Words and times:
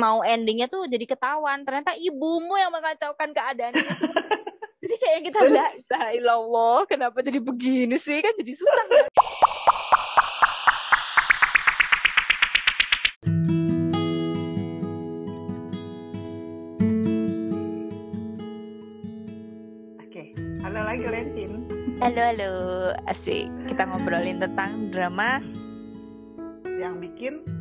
mau 0.00 0.24
endingnya 0.24 0.72
tuh 0.72 0.88
jadi 0.88 1.04
ketahuan. 1.04 1.60
Ternyata 1.68 1.92
ibumu 2.00 2.56
yang 2.56 2.72
mengacaukan 2.72 3.36
keadaan 3.36 3.76
ini 3.76 3.92
jadi 4.80 4.94
kayak 4.96 5.20
kita 5.28 5.38
udah 5.44 5.68
la 6.24 6.34
Allah 6.40 6.78
kenapa 6.88 7.20
jadi 7.20 7.36
begini 7.36 8.00
sih? 8.00 8.16
Kan 8.24 8.32
jadi 8.40 8.52
susah. 8.56 8.84
Kan? 8.88 8.88
Oke, 20.00 20.22
halo 20.64 20.80
lagi 20.80 21.04
Lentin. 21.04 21.52
halo 22.00 22.20
halo. 22.24 22.52
Asik. 23.04 23.52
Kita 23.68 23.84
ngobrolin 23.84 24.40
tentang 24.40 24.88
drama 24.88 25.44
Yang 26.64 26.94
bikin 27.04 27.59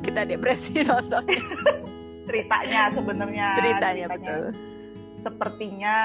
kita 0.00 0.26
depresi 0.28 0.82
nonton. 0.88 1.24
Ceritanya 2.28 2.94
sebenarnya 2.94 3.48
ceritanya 3.58 4.06
betul. 4.12 4.44
Sepertinya 5.20 5.96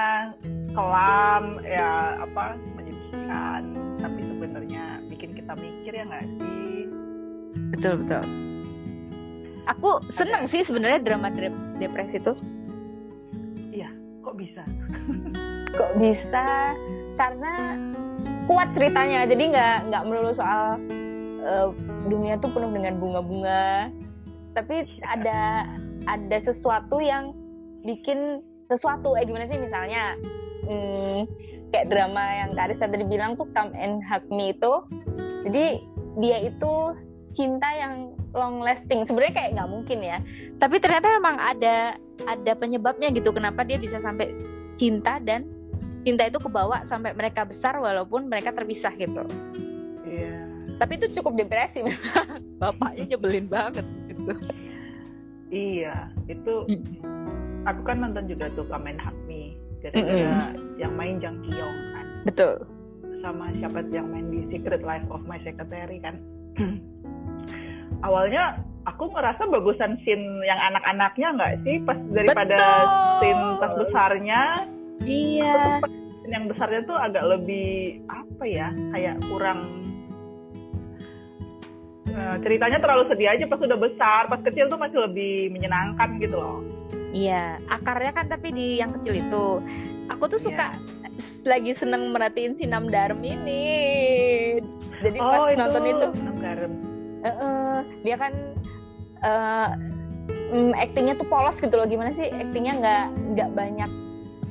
kelam 0.76 1.63
ya 1.63 2.20
apa 2.23 2.59
menyedihkan. 2.76 3.62
Tapi 4.02 4.20
sebenarnya 4.22 4.84
bikin 5.08 5.31
kita 5.34 5.53
mikir 5.55 5.91
ya 5.95 6.03
nggak 6.03 6.26
sih? 6.27 6.77
Betul 7.76 7.94
betul. 8.03 8.23
Aku 9.66 9.98
seneng 10.14 10.45
sih 10.45 10.62
sebenarnya 10.62 11.02
drama 11.02 11.34
dep- 11.34 11.80
depresi 11.81 12.22
tuh 12.22 12.38
kok 14.25 14.44
bisa? 14.44 14.64
Kok 15.75 15.91
bisa? 16.00 16.75
Karena 17.16 17.75
kuat 18.48 18.72
ceritanya 18.75 19.27
jadi 19.27 19.44
nggak 19.52 19.77
nggak 19.91 20.03
melulu 20.08 20.31
soal 20.36 20.80
eh, 21.44 21.67
dunia 22.08 22.38
tuh 22.40 22.50
penuh 22.54 22.72
dengan 22.72 22.98
bunga-bunga. 23.02 23.90
Tapi 24.55 24.88
ada 25.04 25.68
ada 26.05 26.38
sesuatu 26.45 27.02
yang 27.02 27.36
bikin 27.84 28.40
sesuatu. 28.72 29.18
Eh 29.20 29.28
gimana 29.28 29.50
sih 29.50 29.59
misalnya? 29.59 30.16
Hmm, 30.66 31.30
kayak 31.70 31.89
drama 31.92 32.23
yang 32.45 32.52
Karis 32.56 32.80
tadi 32.81 33.06
bilang 33.06 33.38
tuh 33.38 33.50
Come 33.52 33.73
and 33.76 34.02
Hug 34.06 34.26
Me 34.31 34.56
itu. 34.56 34.73
Jadi 35.45 35.66
dia 36.22 36.38
itu 36.48 36.73
cinta 37.36 37.67
yang 37.76 38.16
long 38.31 38.64
lasting. 38.64 39.03
Sebenarnya 39.06 39.36
kayak 39.36 39.52
nggak 39.59 39.70
mungkin 39.70 40.00
ya. 40.02 40.17
Tapi 40.58 40.80
ternyata 40.80 41.11
emang 41.11 41.38
ada 41.38 42.00
ada 42.26 42.52
penyebabnya 42.56 43.11
gitu. 43.11 43.36
Kenapa 43.36 43.67
dia 43.67 43.76
bisa 43.76 44.00
sampai 44.00 44.31
cinta 44.80 45.20
dan 45.20 45.45
cinta 46.08 46.30
itu 46.30 46.38
kebawa 46.38 46.86
sampai 46.88 47.11
mereka 47.17 47.44
besar 47.44 47.76
walaupun 47.81 48.31
mereka 48.31 48.53
terpisah 48.56 48.94
gitu. 48.95 49.26
Iya 50.06 50.45
tapi 50.80 51.00
itu 51.00 51.08
cukup 51.20 51.34
depresi 51.40 51.80
memang. 51.84 52.42
Bapaknya 52.62 53.04
nyebelin 53.16 53.48
banget 53.48 53.86
gitu. 54.12 54.31
Iya 55.54 56.09
itu 56.28 56.54
aku 57.64 57.82
kan 57.86 57.98
nonton 58.02 58.26
juga 58.28 58.50
tuh 58.54 58.66
Kamen 58.67 58.98
Mm-mm. 59.94 60.17
gara-gara 60.17 60.58
yang 60.82 60.94
main 60.98 61.22
Jang 61.22 61.38
Kyung 61.45 61.78
kan. 61.94 62.06
Betul. 62.26 62.54
Sama 63.22 63.54
siapa 63.58 63.86
tuh 63.86 63.94
yang 64.02 64.09
main 64.09 64.28
di 64.34 64.42
Secret 64.50 64.82
Life 64.82 65.06
of 65.14 65.22
My 65.30 65.38
Secretary 65.45 66.02
kan. 66.02 66.17
Awalnya 68.08 68.66
aku 68.89 69.14
ngerasa 69.14 69.45
bagusan 69.50 69.98
scene 70.02 70.26
yang 70.45 70.58
anak-anaknya 70.73 71.28
nggak 71.38 71.54
sih? 71.66 71.78
Pas 71.86 71.98
daripada 72.14 72.58
Betul. 72.58 73.17
scene 73.22 73.45
pas 73.62 73.73
besarnya. 73.78 74.42
Iya. 75.06 75.56
Yang 76.26 76.44
besarnya 76.58 76.82
tuh 76.89 76.98
agak 76.98 77.23
lebih 77.30 78.02
apa 78.10 78.44
ya 78.50 78.67
kayak 78.89 79.22
kurang 79.30 79.84
eh, 82.16 82.35
ceritanya 82.41 82.80
terlalu 82.80 83.03
sedih 83.11 83.30
aja 83.35 83.44
pas 83.45 83.59
udah 83.59 83.77
besar. 83.77 84.21
Pas 84.31 84.41
kecil 84.41 84.71
tuh 84.71 84.80
masih 84.80 85.03
lebih 85.03 85.52
menyenangkan 85.52 86.17
gitu 86.23 86.39
loh. 86.39 86.63
Iya 87.16 87.63
akarnya 87.71 88.11
kan 88.11 88.25
tapi 88.27 88.52
di 88.52 88.67
yang 88.80 88.95
kecil 88.99 89.13
itu. 89.19 89.45
Aku 90.11 90.27
tuh 90.31 90.39
suka 90.39 90.75
lagi 91.52 91.71
seneng 91.75 92.11
merhatiin 92.11 92.59
si 92.59 92.67
Nam 92.67 92.88
Darm 92.91 93.23
ini. 93.23 93.64
Jadi 95.04 95.17
pas 95.20 95.39
oh 95.39 95.48
itu 95.52 95.59
nonton 95.59 95.83
itu. 95.86 96.08
Eh, 97.25 97.27
eh, 97.27 97.77
dia 98.04 98.15
kan 98.20 98.33
eh 99.25 99.70
mm, 100.52 100.71
actingnya 100.75 101.15
tuh 101.15 101.27
polos 101.27 101.55
gitu 101.59 101.75
loh. 101.75 101.87
Gimana 101.87 102.11
sih? 102.11 102.27
Actingnya 102.31 102.73
nggak 102.80 103.05
nggak 103.36 103.52
banyak 103.55 103.92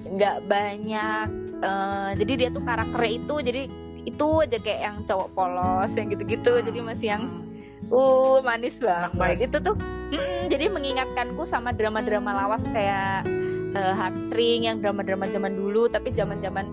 nggak 0.04 0.46
banyak 0.46 1.28
eh, 1.58 2.10
jadi 2.22 2.32
dia 2.36 2.48
tuh 2.52 2.62
karakternya 2.62 3.12
itu 3.18 3.34
jadi 3.40 3.62
itu 4.04 4.26
aja 4.44 4.58
kayak 4.60 4.80
yang 4.84 4.96
cowok 5.08 5.28
polos 5.32 5.90
yang 5.96 6.08
gitu-gitu. 6.12 6.52
Jadi 6.60 6.78
masih 6.80 7.08
yang 7.12 7.43
uh 7.90 8.38
manis 8.44 8.76
banget. 8.78 9.50
Itu 9.50 9.56
tuh 9.60 9.76
mm, 10.14 10.52
jadi 10.52 10.70
mengingatkanku 10.70 11.44
sama 11.48 11.72
drama-drama 11.74 12.30
lawas 12.32 12.62
kayak 12.70 13.26
uh, 13.74 13.94
Heartstring 13.96 14.70
yang 14.70 14.78
drama-drama 14.80 15.26
zaman 15.28 15.58
dulu 15.58 15.90
tapi 15.90 16.14
zaman-zaman 16.14 16.64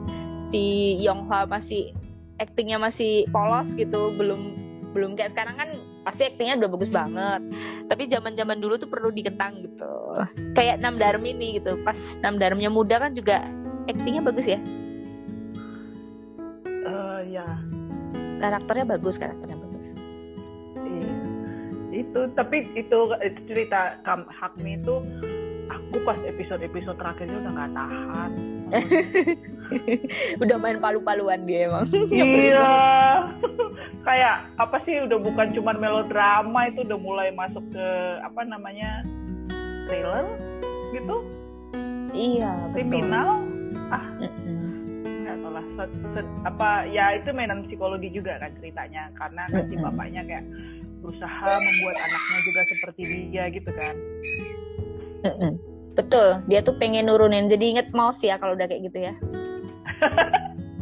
si 0.52 0.96
Yonghwa 1.02 1.48
masih 1.48 1.96
actingnya 2.38 2.82
masih 2.82 3.26
polos 3.30 3.68
gitu 3.78 4.12
belum 4.18 4.60
belum 4.92 5.16
kayak 5.16 5.32
sekarang 5.32 5.56
kan 5.56 5.70
pasti 6.04 6.28
actingnya 6.28 6.60
udah 6.66 6.70
bagus 6.76 6.92
banget. 6.92 7.42
Tapi 7.88 8.04
zaman-zaman 8.12 8.58
dulu 8.60 8.76
tuh 8.76 8.90
perlu 8.92 9.10
dikentang 9.12 9.64
gitu. 9.64 9.94
Kayak 10.56 10.84
Nam 10.84 11.00
Darm 11.00 11.24
ini 11.24 11.60
gitu 11.60 11.80
pas 11.88 11.96
Nam 12.20 12.36
Darmnya 12.36 12.68
muda 12.68 13.00
kan 13.00 13.16
juga 13.16 13.48
actingnya 13.88 14.22
bagus 14.26 14.46
ya? 14.46 14.60
Eh, 16.68 17.20
ya. 17.32 17.48
Karakternya 18.42 18.86
bagus 19.00 19.16
karakternya. 19.16 19.61
Itu 22.02 22.34
tapi 22.34 22.66
itu, 22.74 23.00
itu 23.22 23.40
cerita 23.46 24.02
Kam 24.02 24.26
Hakmi 24.26 24.82
itu 24.82 25.06
aku 25.70 26.02
pas 26.04 26.18
episode-episode 26.26 26.98
terakhirnya 26.98 27.38
udah 27.46 27.52
nggak 27.54 27.72
tahan. 27.78 28.32
udah 30.44 30.58
main 30.60 30.80
palu-paluan 30.80 31.44
dia 31.44 31.68
emang 31.68 31.88
iya. 32.12 32.72
Kayak 34.08 34.48
apa 34.60 34.80
sih 34.88 35.04
udah 35.04 35.20
bukan 35.20 35.48
cuman 35.56 35.78
melodrama 35.80 36.72
itu 36.72 36.84
udah 36.88 37.00
mulai 37.00 37.30
masuk 37.36 37.64
ke 37.72 37.88
apa 38.24 38.42
namanya 38.48 39.04
thriller 39.92 40.26
gitu, 40.96 41.24
iya 42.16 42.52
kriminal. 42.76 43.44
Mm-mm. 44.20 44.84
Nggak 45.04 45.36
tahu 45.40 45.52
lah. 45.52 45.66
Apa 46.48 46.88
ya 46.88 47.16
itu 47.20 47.30
mainan 47.36 47.68
psikologi 47.68 48.10
juga 48.12 48.40
kan 48.40 48.52
ceritanya 48.60 49.12
karena 49.20 49.44
kan 49.52 49.64
si 49.68 49.76
bapaknya 49.80 50.22
kayak 50.28 50.46
berusaha 51.02 51.52
membuat 51.60 51.98
anaknya 51.98 52.40
juga 52.46 52.62
seperti 52.70 53.02
dia 53.34 53.44
gitu 53.50 53.72
kan. 53.74 53.96
Betul 55.96 56.40
dia 56.48 56.60
tuh 56.64 56.76
pengen 56.80 57.12
nurunin 57.12 57.52
jadi 57.52 57.78
inget 57.78 57.88
mouse 57.92 58.20
ya 58.24 58.40
kalau 58.40 58.56
udah 58.56 58.68
kayak 58.68 58.88
gitu 58.88 59.12
ya 59.12 59.14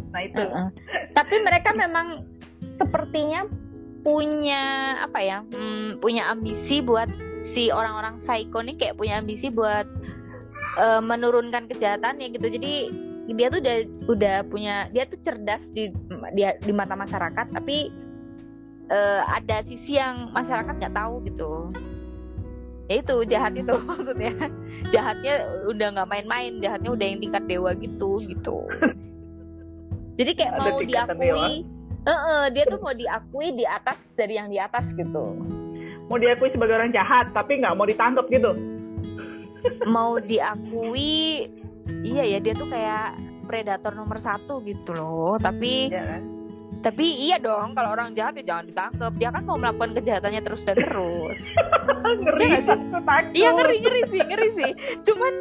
Nah 0.09 0.25
itu. 0.25 0.41
Mm-mm. 0.41 0.67
tapi 1.13 1.35
mereka 1.45 1.69
memang 1.73 2.25
sepertinya 2.81 3.45
punya 4.01 4.95
apa 5.05 5.19
ya 5.21 5.37
hmm, 5.53 6.01
punya 6.01 6.33
ambisi 6.33 6.81
buat 6.81 7.11
si 7.53 7.69
orang-orang 7.69 8.17
psycho 8.25 8.63
nih 8.63 8.73
kayak 8.79 8.97
punya 8.97 9.21
ambisi 9.21 9.53
buat 9.53 9.85
eh, 10.81 11.01
menurunkan 11.03 11.69
kejahatannya 11.69 12.33
gitu 12.33 12.47
jadi 12.57 12.73
dia 13.29 13.47
tuh 13.53 13.61
udah 13.61 13.77
udah 14.09 14.37
punya 14.49 14.89
dia 14.89 15.05
tuh 15.05 15.21
cerdas 15.21 15.61
di 15.77 15.93
dia 16.33 16.57
di 16.57 16.73
mata 16.73 16.97
masyarakat 16.97 17.53
tapi 17.53 17.93
eh, 18.89 19.21
ada 19.23 19.61
sisi 19.65 19.95
yang 19.95 20.33
masyarakat 20.33 20.73
nggak 20.75 20.95
tahu 20.97 21.21
gitu. 21.25 21.51
Ya 22.89 23.05
itu 23.05 23.15
jahat 23.29 23.53
itu 23.53 23.73
maksudnya. 23.89 24.33
Jahatnya 24.89 25.33
udah 25.69 25.87
nggak 25.93 26.09
main-main 26.09 26.57
jahatnya 26.57 26.89
udah 26.89 27.05
yang 27.05 27.19
tingkat 27.21 27.43
dewa 27.45 27.71
gitu 27.77 28.19
gitu. 28.25 28.57
Jadi 30.19 30.31
kayak 30.35 30.53
Ada 30.57 30.61
mau 30.65 30.79
diakui 30.83 31.51
Heeh, 31.99 32.43
dia 32.55 32.63
tuh 32.65 32.79
mau 32.79 32.95
diakui 32.95 33.47
di 33.59 33.65
atas 33.67 33.99
dari 34.15 34.39
yang 34.39 34.47
di 34.47 34.57
atas 34.57 34.87
gitu. 34.95 35.35
Mau 36.07 36.17
diakui 36.17 36.49
sebagai 36.49 36.79
orang 36.79 36.95
jahat 36.95 37.29
tapi 37.35 37.59
nggak 37.59 37.75
mau 37.75 37.85
ditangkap 37.85 38.25
gitu? 38.31 38.51
Mau 39.85 40.17
diakui 40.17 41.45
iya 42.01 42.23
ya 42.23 42.39
dia 42.39 42.55
tuh 42.55 42.71
kayak 42.71 43.19
predator 43.45 43.93
nomor 43.93 44.17
satu 44.17 44.63
gitu 44.63 44.95
loh. 44.95 45.35
Tapi 45.37 45.91
ya 45.91 46.17
kan 46.17 46.38
tapi 46.79 47.05
iya 47.27 47.35
dong 47.35 47.75
kalau 47.75 47.91
orang 47.91 48.15
jahat 48.15 48.39
ya 48.39 48.55
jangan 48.55 48.65
ditangkap 48.71 49.11
dia 49.19 49.29
kan 49.35 49.43
mau 49.43 49.59
melakukan 49.59 49.91
kejahatannya 49.99 50.41
terus 50.43 50.61
dan 50.63 50.77
terus 50.79 51.39
ngeri 52.23 52.45
nggak 52.55 52.63
sih? 52.63 52.79
iya 53.35 53.49
ngeri 53.51 53.75
ngeri 53.83 54.01
sih 54.07 54.21
ngeri 54.23 54.49
sih 54.55 54.71
cuman 55.03 55.33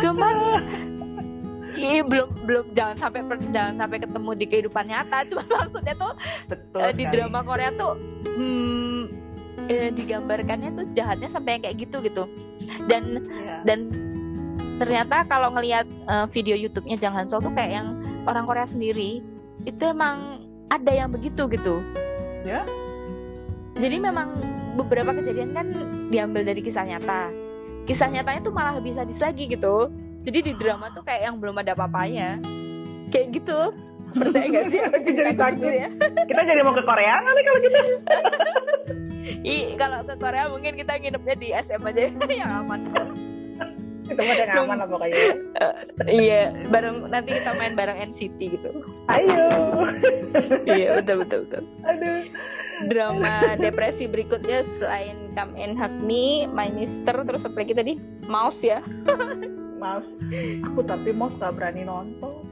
cuman 0.00 0.36
Iya 1.72 2.04
belum 2.04 2.28
belum 2.44 2.64
jangan 2.76 2.96
sampai 3.00 3.24
jangan 3.48 3.74
sampai 3.80 3.98
ketemu 4.04 4.30
di 4.36 4.44
kehidupan 4.44 4.84
nyata 4.92 5.24
cuman 5.32 5.46
maksudnya 5.48 5.94
tuh 5.96 6.12
betul 6.52 6.84
eh, 6.84 6.92
di 6.92 7.04
sekali. 7.08 7.14
drama 7.16 7.40
Korea 7.40 7.70
tuh 7.72 7.94
hmm, 8.36 9.00
eh, 9.72 9.88
digambarkannya 9.96 10.70
tuh 10.76 10.86
jahatnya 10.92 11.32
sampai 11.32 11.56
yang 11.56 11.62
kayak 11.64 11.76
gitu 11.80 11.96
gitu 12.04 12.24
dan 12.92 13.24
Iya. 13.24 13.56
dan 13.64 13.78
ternyata 14.76 15.24
kalau 15.26 15.48
ngelihat 15.56 15.88
eh, 15.88 16.26
video 16.28 16.60
YouTube-nya 16.60 17.00
Jang 17.00 17.16
Hansol 17.16 17.40
tuh 17.40 17.52
kayak 17.56 17.72
yang 17.72 17.88
orang 18.28 18.44
Korea 18.44 18.68
sendiri 18.68 19.24
itu 19.64 19.82
emang 19.86 20.41
ada 20.68 20.92
yang 20.92 21.10
begitu 21.10 21.48
gitu. 21.50 21.82
Ya? 22.42 22.66
jadi 23.72 23.96
memang 24.02 24.36
beberapa 24.76 25.16
kejadian 25.16 25.56
kan 25.56 25.66
diambil 26.12 26.44
dari 26.44 26.60
kisah 26.60 26.84
nyata. 26.84 27.32
Kisah 27.88 28.06
nyatanya 28.12 28.40
tuh 28.44 28.54
malah 28.54 28.78
lebih 28.78 28.94
sadis 28.94 29.18
lagi 29.18 29.48
gitu. 29.48 29.88
Jadi 30.22 30.38
di 30.38 30.52
drama 30.54 30.92
tuh 30.94 31.02
kayak 31.02 31.26
yang 31.26 31.36
belum 31.42 31.58
ada 31.58 31.74
apa-apanya. 31.74 32.38
Kayak 33.10 33.42
gitu. 33.42 33.74
Percaya 34.12 34.46
gak 34.46 34.64
sih? 34.70 34.78
Jadi 34.84 34.92
Aku 34.92 35.08
gitu 35.08 35.40
takut. 35.40 35.72
ya. 35.72 35.88
Kita 36.28 36.40
jadi 36.44 36.60
mau 36.60 36.76
ke 36.76 36.84
Korea 36.84 37.16
kali 37.24 37.40
kalau 37.42 37.60
gitu. 37.64 37.78
Ih, 39.56 39.64
kalau 39.80 39.98
ke 40.04 40.14
Korea 40.20 40.44
mungkin 40.52 40.72
kita 40.76 40.92
nginepnya 41.00 41.34
di 41.40 41.48
SM 41.50 41.80
aja. 41.80 42.00
Yang 42.44 42.52
aman 42.60 42.80
Itu 44.02 44.18
mah 44.18 44.34
yang 44.34 44.66
aman 44.66 44.76
lah 44.82 44.88
pokoknya. 44.90 45.16
iya 46.10 46.50
bareng 46.68 47.06
nanti 47.06 47.38
kita 47.38 47.54
main 47.54 47.74
bareng 47.74 48.10
NCT 48.10 48.38
gitu 48.50 48.70
Ayo. 49.06 49.46
iya 50.66 50.98
betul 50.98 51.22
betul 51.22 51.38
betul 51.46 51.62
Aduh. 51.86 52.26
drama 52.90 53.54
depresi 53.56 54.10
berikutnya 54.10 54.66
selain 54.76 55.30
Come 55.32 55.54
and 55.56 55.78
Hug 55.78 55.94
Me, 56.02 56.44
My 56.44 56.66
Mister, 56.68 57.14
terus 57.22 57.46
apa 57.46 57.56
lagi 57.56 57.72
tadi? 57.72 57.92
Mouse 58.26 58.58
ya? 58.58 58.82
Maaf. 59.78 60.02
Aku 60.66 60.82
tapi 60.82 61.10
mau 61.10 61.30
gak 61.32 61.54
berani 61.54 61.82
nonton 61.82 62.42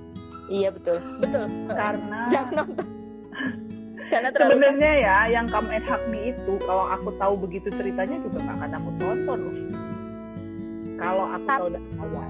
Iya 0.47 0.71
betul, 0.71 0.99
betul. 1.19 1.47
karena 1.69 2.21
Jangan 2.35 2.53
nonton. 2.57 2.87
Karena 4.11 4.29
terlalu 4.35 4.51
sebenarnya 4.59 4.93
ya 4.99 5.17
yang 5.31 5.47
Come 5.47 5.71
and 5.71 5.87
Hug 5.87 6.03
Me 6.11 6.35
itu 6.35 6.59
kalau 6.63 6.87
aku 6.87 7.15
tahu 7.17 7.35
begitu 7.39 7.71
ceritanya 7.71 8.19
juga 8.23 8.39
gak 8.43 8.55
akan 8.59 8.71
aku 8.79 8.91
tonton 8.99 9.39
loh. 9.41 9.55
Kalau 11.01 11.25
aku 11.33 11.47
Tap- 11.49 11.61
tahu 11.65 11.69
dari 11.73 11.89
awal. 11.97 12.29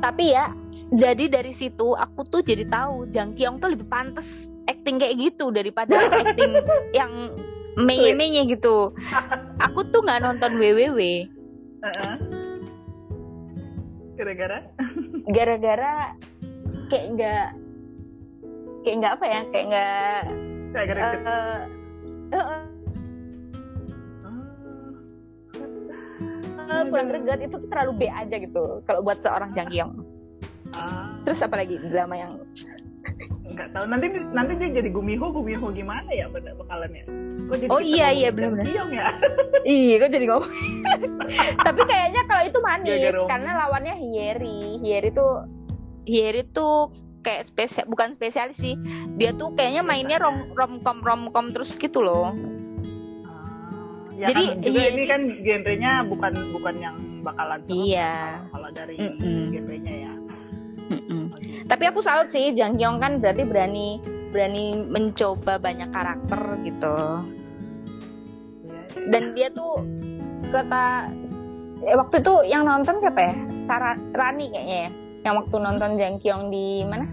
Tapi 0.00 0.24
ya, 0.32 0.46
jadi 0.88 1.24
dari 1.28 1.52
situ 1.52 1.92
aku 1.92 2.24
tuh 2.24 2.40
jadi 2.40 2.64
tahu 2.64 3.12
Jang 3.12 3.36
Kyung 3.36 3.60
tuh 3.60 3.76
lebih 3.76 3.84
pantas 3.84 4.24
acting 4.64 4.96
kayak 4.96 5.20
gitu 5.20 5.52
daripada 5.52 5.92
acting 6.08 6.56
yang 6.98 7.36
menye-menye 7.76 8.48
gitu. 8.48 8.96
Aku 9.68 9.84
tuh 9.92 10.00
nggak 10.00 10.24
nonton 10.24 10.56
WWW. 10.56 11.28
Gara-gara 14.16 14.58
gara-gara 15.28 16.12
kayak 16.92 17.06
nggak 17.16 17.46
kayak 18.84 18.96
nggak 19.00 19.12
apa 19.16 19.24
ya 19.28 19.40
kayak 19.52 19.66
nggak 19.68 20.20
eh, 26.70 26.84
kurang 26.86 27.06
greget 27.10 27.40
itu 27.42 27.54
tuh 27.54 27.68
terlalu 27.68 27.92
B 27.98 28.02
aja 28.06 28.36
gitu 28.36 28.80
kalau 28.86 29.00
buat 29.02 29.18
seorang 29.20 29.50
Jang 29.52 29.68
Kyung. 29.68 29.92
Ah, 30.70 31.18
Terus 31.26 31.42
apa 31.42 31.58
lagi 31.58 31.76
drama 31.82 32.14
yang 32.14 32.38
nggak 33.50 33.74
tahu 33.74 33.84
nanti 33.90 34.06
nanti 34.30 34.52
dia 34.54 34.70
jadi 34.78 34.88
Gumiho 34.88 35.34
Gumiho 35.34 35.74
gimana 35.74 36.06
ya 36.14 36.30
pada 36.30 36.54
bakalannya 36.54 37.02
Kok 37.50 37.56
jadi 37.58 37.70
Oh 37.74 37.82
iya, 37.82 38.14
iya. 38.14 38.30
Jang 38.30 38.62
Kyung 38.62 38.90
ya 38.94 39.10
Iya, 39.66 39.94
kok 40.00 40.10
jadi 40.14 40.24
ngomong. 40.24 40.52
Tapi 41.66 41.80
kayaknya 41.84 42.22
kalau 42.24 42.42
itu 42.48 42.58
manis 42.64 43.12
om. 43.12 43.28
karena 43.28 43.50
lawannya 43.60 43.94
Hieri. 43.98 44.80
Hieri 44.80 45.10
tuh 45.12 45.44
Hieri 46.08 46.48
tuh 46.48 46.88
kayak 47.20 47.44
spesial 47.44 47.84
bukan 47.84 48.16
spesialis 48.16 48.56
sih. 48.56 48.78
Dia 49.20 49.36
tuh 49.36 49.52
kayaknya 49.52 49.84
mainnya 49.84 50.16
rom 50.16 50.56
romcom 50.56 51.04
romcom 51.04 51.52
terus 51.52 51.76
gitu 51.76 52.00
loh. 52.00 52.32
Ya 54.20 54.28
Jadi, 54.28 54.42
kan, 54.44 54.60
juga 54.60 54.76
iya, 54.76 54.84
ini 54.86 54.96
ini- 54.98 55.08
kan 55.08 55.20
genrenya 55.40 55.92
bukan 56.04 56.32
bukan 56.52 56.74
yang 56.76 56.96
bakalan 57.22 57.58
serem 57.62 57.80
Iya. 57.80 58.12
kalau- 58.12 58.48
kalau 58.52 58.70
dari 58.70 58.94
Mm-mm. 58.98 59.40
genrenya 59.50 59.94
ya 59.98 60.12
Mm-mm. 60.90 61.22
Tapi 61.64 61.84
aku 61.86 62.00
salut 62.00 62.28
sih 62.28 62.52
Jang 62.52 62.74
Kyung 62.74 62.98
kan 62.98 63.16
berarti 63.16 63.42
berani 63.42 63.96
berani 64.28 64.64
mencoba 64.76 65.56
banyak 65.56 65.88
karakter 65.88 66.40
gitu. 66.60 66.96
Iya. 68.60 69.08
Dan 69.08 69.22
dia 69.32 69.48
tuh 69.50 69.86
kata 70.46 71.08
eh, 71.80 71.94
waktu 71.94 72.20
itu 72.20 72.34
yang 72.44 72.62
nonton 72.62 72.98
siapa 72.98 73.20
ya? 73.22 73.34
Sarah 73.64 73.96
Rani 74.12 74.46
kayaknya 74.50 74.76
ya. 74.84 74.90
Yang 75.22 75.34
waktu 75.38 75.56
nonton 75.56 75.90
Jang 75.94 76.16
Kyung 76.18 76.44
di 76.48 76.66
mana? 76.84 77.06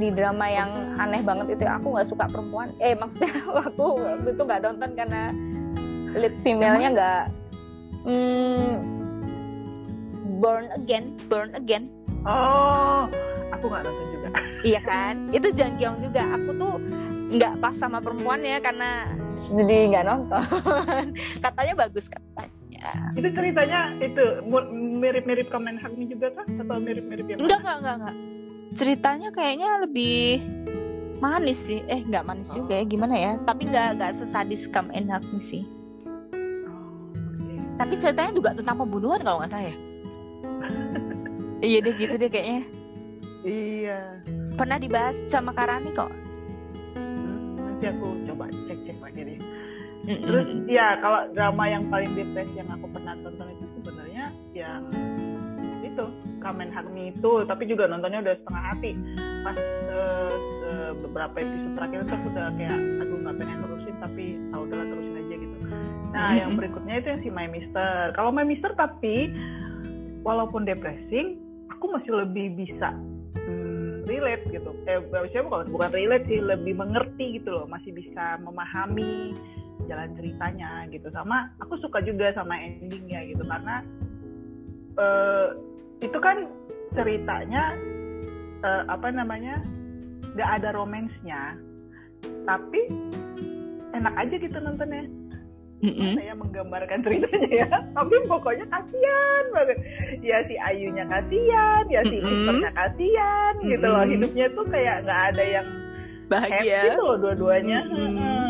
Di 0.00 0.08
drama 0.16 0.48
yang 0.48 0.96
aneh 0.96 1.20
banget 1.20 1.60
itu 1.60 1.64
aku 1.68 1.92
nggak 1.92 2.08
suka 2.08 2.24
perempuan. 2.32 2.72
Eh 2.80 2.96
maksudnya 2.96 3.36
waktu 3.60 3.84
itu 4.32 4.42
nggak 4.42 4.60
nonton 4.64 4.90
karena 4.96 5.22
lead 6.16 6.34
female-nya 6.42 6.88
nggak 6.96 7.22
hmm, 8.08 8.70
Born 10.40 10.66
Again, 10.74 11.14
Born 11.28 11.52
Again. 11.52 11.92
oh 12.24 13.08
aku 13.52 13.64
nggak 13.68 13.84
nonton 13.88 14.06
juga 14.12 14.28
Iya 14.68 14.80
kan? 14.84 15.14
Itu 15.32 15.48
Jang 15.56 15.76
Kyung 15.76 16.00
juga. 16.00 16.24
Aku 16.36 16.50
tuh 16.56 16.74
nggak 17.30 17.60
pas 17.60 17.76
sama 17.76 18.00
perempuan 18.00 18.40
ya 18.42 18.58
karena 18.58 19.08
jadi 19.52 19.76
nggak 19.92 20.04
nonton. 20.06 20.42
Katanya 21.44 21.74
bagus 21.76 22.06
katanya. 22.08 23.12
itu 23.12 23.28
ceritanya 23.36 23.92
itu 24.00 24.24
mirip-mirip 24.72 25.52
Kamen 25.52 25.76
Hug 25.84 26.00
Me 26.00 26.08
juga 26.08 26.32
kah 26.32 26.46
atau 26.48 26.80
mirip-mirip 26.80 27.28
yang 27.28 27.38
Enggak 27.44 27.60
enggak 27.60 27.76
enggak 27.76 27.94
enggak. 28.00 28.16
Ceritanya 28.78 29.28
kayaknya 29.34 29.82
lebih 29.82 30.42
manis 31.18 31.58
sih. 31.66 31.82
Eh 31.90 32.02
nggak 32.06 32.26
manis 32.26 32.48
juga 32.54 32.78
ya 32.80 32.84
gimana 32.86 33.14
ya? 33.14 33.32
Tapi 33.42 33.70
nggak 33.70 33.88
nggak 33.98 34.12
sesadis 34.22 34.62
Come 34.70 34.90
and 34.94 35.10
Hug 35.10 35.24
Me 35.30 35.40
sih. 35.50 35.64
Oh. 36.66 36.94
Tapi 37.80 37.94
ceritanya 37.98 38.32
juga 38.34 38.50
tentang 38.54 38.76
pembunuhan 38.78 39.20
kalau 39.22 39.42
nggak 39.42 39.50
salah 39.52 39.66
ya. 39.66 39.76
iya 41.68 41.78
deh 41.82 41.94
gitu 41.96 42.14
deh 42.16 42.30
kayaknya. 42.30 42.62
iya 43.40 43.98
Pernah 44.54 44.76
dibahas 44.76 45.16
sama 45.32 45.56
Karani 45.56 45.90
kok. 45.96 46.12
Hmm, 46.92 47.56
nanti 47.56 47.88
aku 47.88 48.06
coba 48.28 48.44
cek-cek 48.68 48.98
lagi 49.00 49.20
deh 49.24 49.40
Mm-mm. 50.00 50.24
Terus 50.24 50.48
ya 50.64 50.96
kalau 51.04 51.28
drama 51.36 51.64
yang 51.68 51.84
paling 51.92 52.08
depresi 52.16 52.56
yang 52.56 52.72
aku 52.72 52.88
pernah 52.88 53.12
tonton 53.20 53.52
itu 53.52 53.66
sebenarnya 53.78 54.24
yang 54.56 54.82
Kamen 56.50 56.74
Me 56.90 57.14
itu 57.14 57.32
tapi 57.46 57.70
juga 57.70 57.86
nontonnya 57.86 58.26
udah 58.26 58.34
setengah 58.42 58.62
hati. 58.74 58.92
Pas 59.46 59.56
eh, 59.86 60.34
eh, 60.66 60.92
beberapa 60.98 61.36
episode 61.38 61.74
terakhir 61.78 61.98
itu 62.02 62.12
aku 62.18 62.26
udah 62.34 62.46
kayak 62.58 62.78
aduh 62.98 63.18
nggak 63.22 63.36
pengen 63.38 63.58
terusin 63.62 63.94
tapi 64.02 64.24
ah 64.50 64.58
udahlah 64.58 64.86
terusin 64.90 65.14
aja 65.14 65.34
gitu. 65.38 65.56
Nah 66.10 66.26
Mhm. 66.34 66.38
yang 66.42 66.50
berikutnya 66.58 66.94
itu 66.98 67.06
yang 67.06 67.20
si 67.22 67.30
My 67.30 67.46
Mister. 67.46 68.10
Kalau 68.18 68.30
My 68.34 68.42
Mister 68.42 68.74
tapi 68.74 69.30
walaupun 70.26 70.66
depressing 70.66 71.38
aku 71.70 71.84
masih 71.94 72.12
lebih 72.26 72.58
bisa 72.58 72.90
hmm, 73.46 74.10
relate 74.10 74.44
gitu. 74.50 74.74
Eh 74.90 74.98
maksudnya 75.06 75.46
bukan 75.46 75.70
bukan 75.70 75.90
relate 75.94 76.26
sih 76.26 76.42
lebih 76.42 76.74
mengerti 76.74 77.38
gitu 77.38 77.54
loh. 77.54 77.70
Masih 77.70 77.94
bisa 77.94 78.42
memahami 78.42 79.38
jalan 79.86 80.10
ceritanya 80.18 80.90
gitu. 80.90 81.06
Sama 81.14 81.54
aku 81.62 81.78
suka 81.78 82.02
juga 82.02 82.34
sama 82.34 82.58
endingnya 82.58 83.22
gitu. 83.30 83.46
Karena 83.46 83.86
eh, 84.98 85.69
itu 86.00 86.18
kan 86.18 86.48
ceritanya 86.96 87.76
eh, 88.64 88.82
apa 88.88 89.08
namanya 89.12 89.60
nggak 90.34 90.50
ada 90.60 90.68
romansnya 90.74 91.54
tapi 92.44 92.88
enak 93.94 94.14
aja 94.16 94.34
gitu 94.36 94.58
nontonnya 94.60 95.04
Mm-mm. 95.80 96.12
saya 96.20 96.36
menggambarkan 96.36 97.00
ceritanya 97.00 97.48
ya 97.64 97.68
tapi 97.96 98.16
pokoknya 98.28 98.68
kasihan 98.68 99.44
banget 99.56 99.78
ya 100.20 100.44
si 100.44 100.54
Ayunya 100.60 101.08
kasihan 101.08 101.84
ya 101.88 102.00
si 102.04 102.20
Mm-mm. 102.20 102.28
Misternya 102.28 102.70
kasihan 102.76 103.52
gitu 103.64 103.86
loh 103.88 104.04
hidupnya 104.04 104.46
tuh 104.52 104.64
kayak 104.68 104.96
nggak 105.08 105.20
ada 105.32 105.44
yang 105.44 105.66
happy 106.30 106.52
Bahagia. 106.52 106.80
gitu 106.84 107.00
loh 107.00 107.16
dua-duanya 107.18 107.78
Mm-mm. 107.88 108.12
Hmm. 108.12 108.49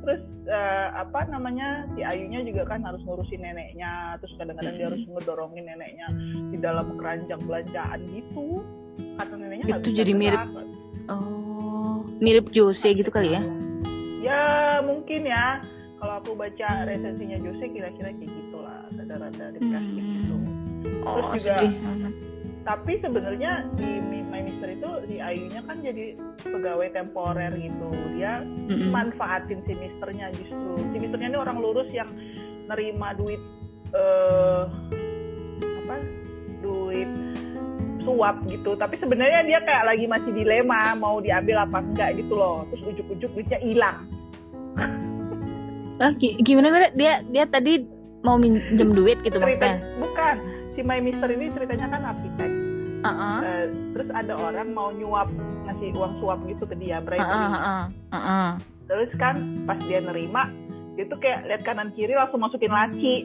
Terus 0.00 0.20
eh, 0.44 0.88
apa 0.92 1.26
namanya 1.26 1.68
si 1.90 2.00
Ayunya 2.00 2.40
juga 2.42 2.64
kan 2.66 2.80
harus 2.80 3.00
ngurusin 3.02 3.38
neneknya 3.38 3.92
terus 4.16 4.32
kadang-kadang 4.34 4.74
dia 4.74 4.86
harus 4.86 5.02
ngedorongin 5.06 5.64
neneknya 5.64 6.06
di 6.48 6.58
dalam 6.58 6.96
keranjang 6.96 7.40
belanjaan 7.40 8.00
gitu 8.08 8.64
kata 9.16 9.34
neneknya 9.34 9.64
Itu 9.66 9.80
bisa 9.82 9.96
jadi 9.96 10.12
mirip. 10.12 10.40
Oh, 11.06 12.00
mirip 12.18 12.48
Jose 12.50 12.92
gitu 12.92 13.08
kali 13.08 13.32
ya? 13.32 13.42
ya 14.20 14.42
mungkin 14.80 15.24
ya 15.24 15.58
kalau 15.96 16.18
aku 16.18 16.32
baca 16.34 16.84
resensinya 16.84 17.36
Jose 17.38 17.64
kira-kira 17.66 18.08
kayak 18.10 18.28
gitulah 18.30 18.84
rada-rada 18.90 19.44
depresif 19.50 19.96
Hmm. 19.96 20.14
gitu 20.14 20.36
Oh, 21.00 21.16
Terus 21.30 21.42
juga- 21.42 21.60
sedih 21.60 21.72
tapi 22.60 22.92
sebenarnya 22.98 23.52
di 23.72 23.90
Mi- 24.40 24.48
My 24.48 24.48
Mister 24.48 24.68
itu 24.70 24.90
si 25.06 25.14
Ayunya 25.18 25.60
kan 25.62 25.76
jadi 25.78 26.04
pegawai 26.40 26.88
temporer 26.90 27.52
gitu 27.52 27.88
dia 28.10 28.40
Mm-mm. 28.40 28.88
manfaatin 28.88 29.60
si 29.62 29.72
misternya 29.74 30.32
justru 30.32 30.70
si 30.90 30.96
misternya 30.98 31.28
ini 31.28 31.38
orang 31.38 31.60
lurus 31.60 31.88
yang 31.90 32.08
nerima 32.66 33.12
duit 33.12 33.36
eh 33.90 34.62
apa 35.84 35.96
duit 36.60 37.10
suap 38.00 38.40
gitu 38.46 38.72
tapi 38.74 38.96
sebenarnya 38.96 39.44
dia 39.44 39.60
kayak 39.60 39.84
lagi 39.86 40.06
masih 40.06 40.32
dilema 40.32 40.94
mau 40.94 41.20
diambil 41.20 41.60
apa 41.60 41.78
enggak 41.78 42.16
gitu 42.16 42.32
loh 42.32 42.64
terus 42.66 42.82
ujuk-ujuk 42.88 43.30
duitnya 43.30 43.60
hilang 43.60 44.08
Ah, 46.00 46.16
gi- 46.16 46.40
gimana 46.40 46.72
gimana? 46.72 46.88
Dia 46.90 47.20
dia 47.26 47.44
tadi 47.44 47.84
mau 48.22 48.40
minjem 48.40 48.88
duit 48.90 49.20
gitu 49.20 49.36
cerita 49.36 49.76
maksudnya? 49.76 50.00
bukan 50.00 50.34
si 50.72 50.80
my 50.80 50.96
mister 50.96 51.28
ini 51.28 51.52
ceritanya 51.52 51.86
kan 51.90 52.02
arsitek 52.06 52.49
Heeh. 53.00 53.36
Eh, 53.42 53.66
terus 53.96 54.08
ada 54.12 54.34
orang 54.36 54.68
mau 54.70 54.92
nyuap 54.92 55.28
ngasih 55.68 55.96
uang 55.96 56.20
suap 56.20 56.38
gitu 56.44 56.64
ke 56.64 56.74
dia 56.76 57.00
bribery 57.00 57.24
Heeh, 57.24 57.50
heeh, 57.52 57.82
heeh. 58.12 58.48
terus 58.86 59.10
kan 59.16 59.34
pas 59.64 59.78
dia 59.86 60.02
nerima 60.02 60.50
dia 60.98 61.06
tuh 61.06 61.16
kayak 61.16 61.46
lihat 61.48 61.62
kanan 61.64 61.94
kiri 61.94 62.12
langsung 62.12 62.42
masukin 62.42 62.72
laci 62.72 63.24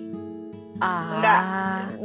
Ah. 0.83 1.07
Enggak. 1.15 1.41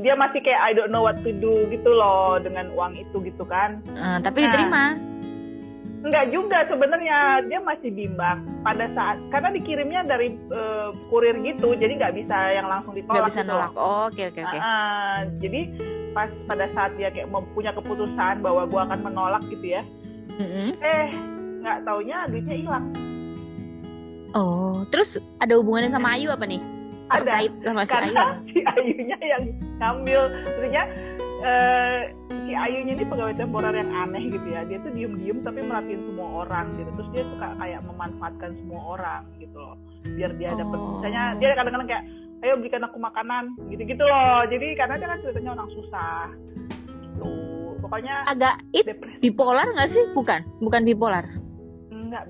Dia 0.07 0.15
masih 0.15 0.41
kayak 0.47 0.63
I 0.63 0.71
don't 0.79 0.95
know 0.95 1.03
what 1.03 1.19
to 1.27 1.35
do 1.35 1.67
gitu 1.67 1.91
loh 1.91 2.39
dengan 2.39 2.71
uang 2.71 3.03
itu 3.03 3.19
gitu 3.19 3.43
kan. 3.43 3.83
Eh, 3.83 4.19
tapi 4.23 4.39
Nah, 4.39 4.47
diterima. 4.47 4.85
Enggak 6.01 6.33
juga 6.33 6.65
sebenarnya 6.65 7.19
dia 7.45 7.61
masih 7.61 7.91
bimbang 7.91 8.41
pada 8.61 8.89
saat 8.91 9.21
karena 9.29 9.53
dikirimnya 9.53 10.01
dari 10.03 10.33
eh, 10.33 10.89
kurir 11.07 11.37
gitu 11.41 11.77
jadi 11.77 11.93
nggak 11.95 12.15
bisa 12.17 12.37
yang 12.51 12.67
langsung 12.67 12.97
Nggak 12.97 13.05
ditolak 13.05 13.29
bisa 13.29 13.41
gitu 13.41 13.53
nolak. 13.53 13.71
Oh, 13.75 14.09
Oke 14.09 14.23
oke 14.27 14.41
oke. 14.41 14.59
Ah, 14.59 15.19
jadi 15.37 15.61
pas 16.11 16.27
pada 16.45 16.67
saat 16.71 16.97
dia 16.97 17.09
kayak 17.09 17.29
mempunyai 17.29 17.71
keputusan 17.71 18.41
bahwa 18.41 18.65
gua 18.65 18.83
akan 18.85 19.01
menolak 19.03 19.43
gitu 19.47 19.67
ya 19.71 19.83
Mm-mm. 20.33 20.73
eh 20.81 21.07
nggak 21.61 21.79
taunya 21.85 22.25
duitnya 22.27 22.57
hilang 22.57 22.87
Oh, 24.31 24.87
terus 24.89 25.15
ada 25.37 25.55
hubungannya 25.55 25.91
sama 25.91 26.15
Ayu 26.15 26.31
apa 26.31 26.47
nih? 26.47 26.63
ada 27.11 27.27
Terkait 27.43 27.53
sama 27.61 27.83
si 27.83 27.91
Ayu. 27.91 27.93
karena 27.93 28.11
apa? 28.17 28.35
si 28.49 28.59
Ayunya 28.63 29.19
yang 29.21 29.43
ngambil 29.77 30.21
maksudnya 30.47 30.83
eh, 31.41 31.99
si 32.47 32.53
Ayunya 32.53 32.93
ini 32.97 33.05
pegawai 33.09 33.35
temporer 33.37 33.73
yang 33.73 33.91
aneh 33.91 34.29
gitu 34.29 34.47
ya 34.49 34.65
dia 34.69 34.79
tuh 34.85 34.93
diem-diem 34.93 35.39
tapi 35.41 35.65
merhatiin 35.65 36.03
semua 36.05 36.29
orang 36.45 36.67
gitu 36.77 36.91
terus 36.97 37.09
dia 37.17 37.25
suka 37.25 37.49
kayak 37.57 37.81
memanfaatkan 37.85 38.51
semua 38.61 38.81
orang 38.97 39.23
gitu 39.41 39.57
loh 39.57 39.77
biar 40.17 40.31
dia 40.37 40.53
dapat 40.57 40.79
Oh. 40.81 40.89
misalnya 40.99 41.23
dia 41.41 41.49
kadang-kadang 41.57 41.89
kayak 41.89 42.05
ayo 42.41 42.53
belikan 42.57 42.85
aku 42.85 42.97
makanan 42.97 43.45
gitu-gitu 43.69 44.03
loh 44.05 44.45
jadi 44.49 44.67
karena 44.77 44.95
dia 44.97 45.09
kan 45.09 45.19
ceritanya 45.21 45.51
orang 45.57 45.69
susah 45.77 46.25
gitu 47.05 47.33
pokoknya 47.81 48.15
Agak 48.29 48.55
it 48.77 48.85
depresi 48.87 49.19
bipolar 49.19 49.67
nggak 49.73 49.91
sih? 49.91 50.05
Bukan, 50.15 50.41
bukan 50.63 50.83
bipolar. 50.87 51.25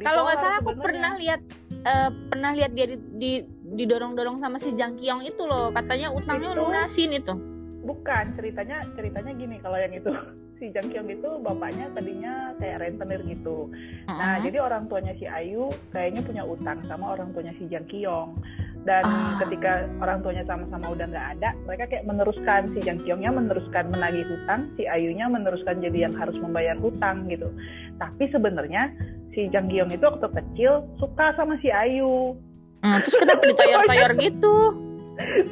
Kalau 0.01 0.29
nggak 0.29 0.39
salah 0.39 0.59
aku 0.63 0.73
pernah 0.79 1.13
lihat 1.17 1.41
eh, 1.85 2.11
pernah 2.33 2.51
lihat 2.53 2.71
dia 2.73 2.87
di, 2.89 2.97
di 3.19 3.33
didorong-dorong 3.71 4.43
sama 4.43 4.59
si 4.59 4.75
Jang 4.77 4.97
Kyung 4.97 5.25
itu 5.25 5.43
loh. 5.45 5.73
Katanya 5.73 6.13
utangnya 6.13 6.53
Itu? 6.53 6.61
lunasin 6.65 7.11
itu. 7.17 7.35
Bukan 7.81 8.25
ceritanya 8.35 8.85
ceritanya 8.93 9.33
gini 9.33 9.57
kalau 9.59 9.77
yang 9.77 9.93
itu 9.93 10.13
si 10.61 10.69
Jang 10.71 10.93
Kyung 10.93 11.09
itu 11.09 11.29
bapaknya 11.41 11.89
tadinya 11.91 12.53
kayak 12.61 12.85
rentenir 12.85 13.21
gitu 13.25 13.73
Nah, 14.05 14.37
Heeh. 14.37 14.51
jadi 14.51 14.59
orang 14.61 14.85
tuanya 14.87 15.17
si 15.17 15.25
Ayu 15.25 15.73
kayaknya 15.89 16.21
punya 16.21 16.43
utang 16.45 16.79
sama 16.85 17.15
orang 17.15 17.33
tuanya 17.33 17.55
si 17.57 17.65
Jang 17.67 17.87
Kyong. 17.87 18.37
Dan 18.81 19.05
Ah. 19.05 19.37
ketika 19.37 19.85
orang 20.01 20.25
tuanya 20.25 20.41
sama-sama 20.49 20.89
udah 20.89 21.05
nggak 21.05 21.29
ada, 21.37 21.53
mereka 21.69 21.85
kayak 21.87 22.09
meneruskan 22.09 22.65
si 22.73 22.81
Jang 22.81 22.97
Kyongnya 22.99 23.29
meneruskan 23.29 23.93
menagih 23.93 24.25
hutang, 24.25 24.73
si 24.75 24.89
Ayunya 24.89 25.29
meneruskan 25.29 25.85
jadi 25.85 26.09
yang 26.09 26.15
harus 26.17 26.33
membayar 26.41 26.81
hutang 26.81 27.29
gitu. 27.29 27.53
Tapi 27.97 28.33
sebenarnya 28.33 28.89
si 29.31 29.53
Jang 29.53 29.69
Kyong 29.69 29.93
itu 29.93 30.01
waktu 30.01 30.29
kecil 30.33 30.89
suka 30.97 31.37
sama 31.37 31.61
si 31.61 31.69
Ayu. 31.69 32.41
Hmm, 32.81 32.97
terus 33.05 33.21
kenapa 33.21 33.45
ditoyor-toyor 33.53 34.13
gitu? 34.17 34.55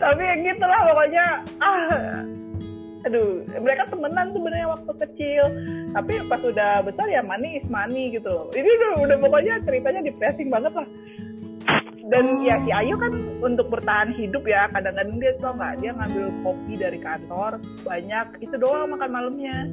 Tapi 0.03 0.23
ya 0.23 0.35
gitulah 0.43 0.81
pokoknya 0.89 1.25
ah. 1.61 2.23
Aduh 3.07 3.47
mereka 3.63 3.87
temenan 3.89 4.35
sebenarnya 4.35 4.69
waktu 4.69 4.93
kecil. 5.07 5.45
Tapi 5.95 6.13
pas 6.27 6.43
udah 6.43 6.83
besar 6.83 7.07
ya 7.09 7.23
money 7.23 7.63
is 7.63 7.67
money 7.71 8.13
gitu 8.13 8.29
loh. 8.29 8.47
Ini 8.53 8.67
udah, 8.67 8.91
udah 9.07 9.17
pokoknya 9.23 9.55
ceritanya 9.65 10.01
depressing 10.03 10.49
banget 10.51 10.73
lah. 10.75 10.89
Dan 12.09 12.41
Oh. 12.41 12.45
ya 12.45 12.57
si 12.65 12.73
Ayu 12.73 12.97
kan 12.97 13.13
untuk 13.45 13.69
bertahan 13.69 14.17
hidup 14.17 14.49
ya 14.49 14.65
kadang-kadang 14.73 15.21
dia 15.21 15.37
tau 15.45 15.53
nggak 15.53 15.77
dia 15.85 15.93
ngambil 15.93 16.25
kopi 16.41 16.73
dari 16.81 16.99
kantor 17.05 17.61
banyak 17.85 18.27
itu 18.41 18.55
doang 18.57 18.89
makan 18.97 19.11
malamnya. 19.13 19.69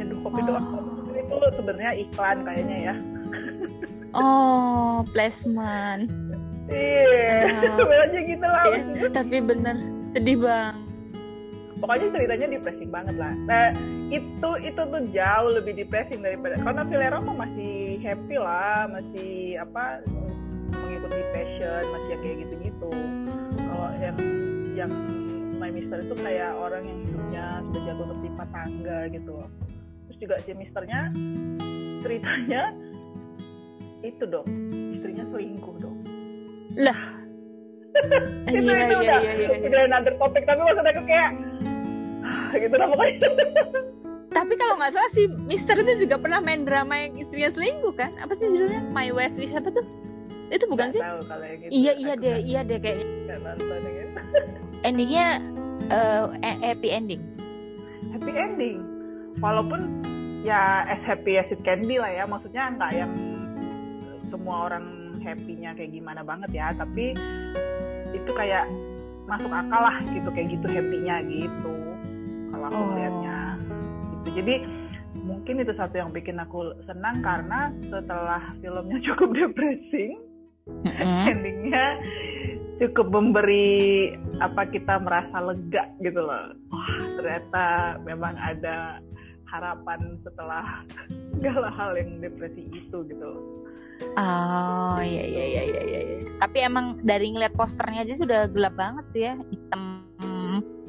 Nyeduh 0.00 0.18
kopi 0.24 0.40
Oh. 0.40 0.46
doang 0.56 0.66
itu 1.12 1.36
sebenarnya 1.52 1.92
iklan 2.00 2.38
kayaknya 2.48 2.76
ya. 2.80 2.94
Oh, 4.10 5.06
placement. 5.14 6.10
Iya 6.70 7.50
sebenarnya 7.78 8.20
gitu 8.24 8.46
lah 8.46 8.64
Ya, 8.70 9.08
tapi 9.10 9.36
bener 9.38 9.76
sedih 10.10 10.38
bang. 10.38 10.74
pokoknya 11.80 12.12
ceritanya 12.12 12.46
depressing 12.50 12.90
banget 12.90 13.16
lah. 13.16 13.32
Nah, 13.48 13.72
itu 14.12 14.50
itu 14.60 14.76
tuh 14.76 15.02
jauh 15.08 15.50
lebih 15.50 15.80
depressing 15.80 16.20
daripada 16.20 16.60
karena 16.60 16.82
Vilera 16.84 17.18
mah 17.18 17.36
masih 17.40 17.96
happy 17.98 18.36
lah, 18.36 18.84
masih 18.84 19.56
apa 19.56 20.04
mengikuti 20.68 21.24
passion, 21.32 21.82
masih 21.88 22.08
yang 22.10 22.20
kayak 22.20 22.36
gitu-gitu. 22.44 22.90
Kalau 23.56 23.88
yang 23.96 24.16
yang 24.76 24.92
My 25.56 25.72
Mister 25.72 25.98
itu 25.98 26.12
kayak 26.14 26.52
orang 26.52 26.84
yang 26.84 26.98
hidupnya 27.02 27.44
sudah 27.64 27.80
jatuh 27.82 28.06
tertimpa 28.12 28.44
tangga 28.52 28.98
gitu 29.08 29.30
loh. 29.32 29.48
Terus 30.04 30.18
juga 30.20 30.34
si 30.44 30.50
Misternya 30.52 31.00
ceritanya 32.00 32.62
itu 34.02 34.24
dong, 34.26 34.48
istrinya 34.92 35.24
selingkuh 35.26 35.76
dong. 35.80 35.89
Iya 36.76 36.94
itu, 38.50 38.70
iya 38.70 38.84
itu 38.86 38.94
iya 38.94 38.98
udah, 38.98 39.20
iya. 39.20 39.32
iya. 39.34 39.68
udah 39.68 39.80
another 39.90 40.14
topik 40.16 40.42
tapi 40.46 40.60
maksudnya 40.62 40.92
aku 40.94 41.02
kayak 41.04 41.30
gitu 42.62 42.74
lah 42.78 42.86
pokoknya. 42.86 43.28
Tapi 44.30 44.52
kalau 44.54 44.74
nggak 44.78 44.92
salah 44.94 45.10
si 45.10 45.22
Mister 45.26 45.74
itu 45.74 46.06
juga 46.06 46.16
pernah 46.22 46.38
main 46.38 46.62
drama 46.62 46.94
yang 46.94 47.18
istrinya 47.18 47.50
selingkuh 47.50 47.94
kan? 47.98 48.14
Apa 48.22 48.32
sih 48.38 48.46
judulnya? 48.46 48.80
My 48.94 49.10
Wife 49.10 49.34
is 49.36 49.50
apa 49.50 49.74
tuh? 49.74 49.82
Itu 50.50 50.64
bukan 50.70 50.90
Nggak 50.90 50.94
sih? 50.94 51.02
tahu 51.02 51.20
kalau 51.26 51.44
yang 51.46 51.58
gitu. 51.58 51.70
Iya 51.74 51.92
iya 51.98 52.14
deh, 52.14 52.36
iya 52.38 52.60
deh 52.62 52.78
kayaknya. 52.78 53.06
Endingnya 54.86 55.26
eh, 55.90 56.56
happy 56.62 56.88
ending. 56.88 57.22
happy 58.10 58.32
ending 58.32 58.78
walaupun 59.38 60.02
ya 60.42 60.82
as 60.88 60.98
happy 61.04 61.36
as 61.36 61.46
it 61.52 61.60
can 61.62 61.84
be 61.84 62.00
lah 62.00 62.10
ya 62.10 62.24
maksudnya 62.24 62.72
nggak 62.74 62.90
yang 62.96 63.12
semua 64.32 64.66
orang 64.66 64.84
happy-nya 65.20 65.76
kayak 65.76 65.92
gimana 65.92 66.20
banget 66.20 66.50
ya 66.52 66.72
tapi 66.74 67.14
itu 68.10 68.30
kayak 68.34 68.66
masuk 69.24 69.52
akal 69.52 69.80
lah 69.80 69.96
gitu 70.10 70.28
kayak 70.34 70.48
gitu 70.50 70.66
happy-nya 70.66 71.16
gitu 71.28 71.74
kalau 72.50 72.66
aku 72.66 72.76
Oh. 72.76 72.86
melihatnya 72.90 73.38
gitu 74.10 74.28
jadi 74.42 74.54
mungkin 75.14 75.62
itu 75.62 75.72
satu 75.74 75.94
yang 75.94 76.10
bikin 76.10 76.38
aku 76.38 76.74
senang 76.86 77.22
karena 77.22 77.70
setelah 77.86 78.42
filmnya 78.58 78.98
cukup 79.06 79.30
depressing 79.32 80.18
Mm-mm. 80.66 81.30
endingnya 81.30 81.98
cukup 82.78 83.10
memberi 83.10 84.14
apa 84.40 84.64
kita 84.70 84.98
merasa 85.02 85.36
lega 85.42 85.84
gitu 86.00 86.20
loh 86.22 86.54
wah 86.70 86.92
ternyata 87.18 87.64
memang 88.02 88.34
ada 88.38 88.98
harapan 89.50 90.18
setelah 90.22 90.64
segala 91.38 91.68
hal 91.74 91.94
yang 91.98 92.18
depresi 92.18 92.66
itu 92.70 92.98
gitu 93.06 93.32
Oh 94.16 94.98
iya 95.00 95.24
iya 95.24 95.44
iya 95.44 95.62
iya 95.64 95.80
iya. 95.84 96.00
Tapi 96.40 96.58
emang 96.64 97.00
dari 97.04 97.30
ngeliat 97.32 97.52
posternya 97.52 98.04
aja 98.08 98.14
sudah 98.16 98.40
gelap 98.48 98.74
banget 98.76 99.04
sih 99.12 99.22
ya, 99.28 99.34
hitam. 99.52 99.82